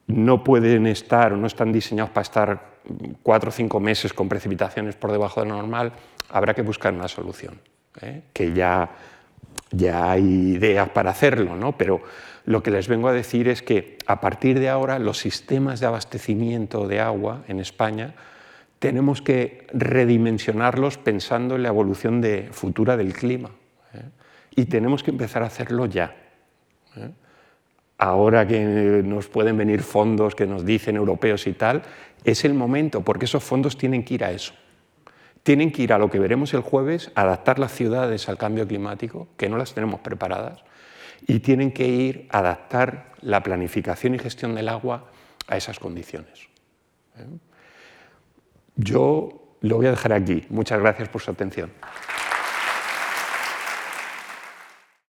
[0.08, 2.70] no pueden estar o no están diseñados para estar
[3.24, 5.94] cuatro o cinco meses con precipitaciones por debajo de lo normal.
[6.30, 7.60] Habrá que buscar una solución,
[8.02, 8.22] ¿eh?
[8.34, 8.90] que ya,
[9.72, 11.78] ya hay ideas para hacerlo, ¿no?
[11.78, 12.02] pero
[12.50, 15.86] lo que les vengo a decir es que a partir de ahora los sistemas de
[15.86, 18.16] abastecimiento de agua en España
[18.80, 23.52] tenemos que redimensionarlos pensando en la evolución futura del clima.
[23.94, 24.02] ¿eh?
[24.56, 26.16] Y tenemos que empezar a hacerlo ya.
[26.96, 27.12] ¿eh?
[28.00, 31.84] Ahora que nos pueden venir fondos que nos dicen europeos y tal,
[32.24, 34.54] es el momento, porque esos fondos tienen que ir a eso.
[35.44, 39.28] Tienen que ir a lo que veremos el jueves, adaptar las ciudades al cambio climático,
[39.38, 40.64] que no las tenemos preparadas,
[41.28, 45.10] y tienen que ir a adaptar la planificación y gestión del agua
[45.48, 46.48] a esas condiciones.
[47.18, 47.26] ¿eh?
[48.76, 50.46] Yo lo voy a dejar aquí.
[50.50, 51.72] Muchas gracias por su atención.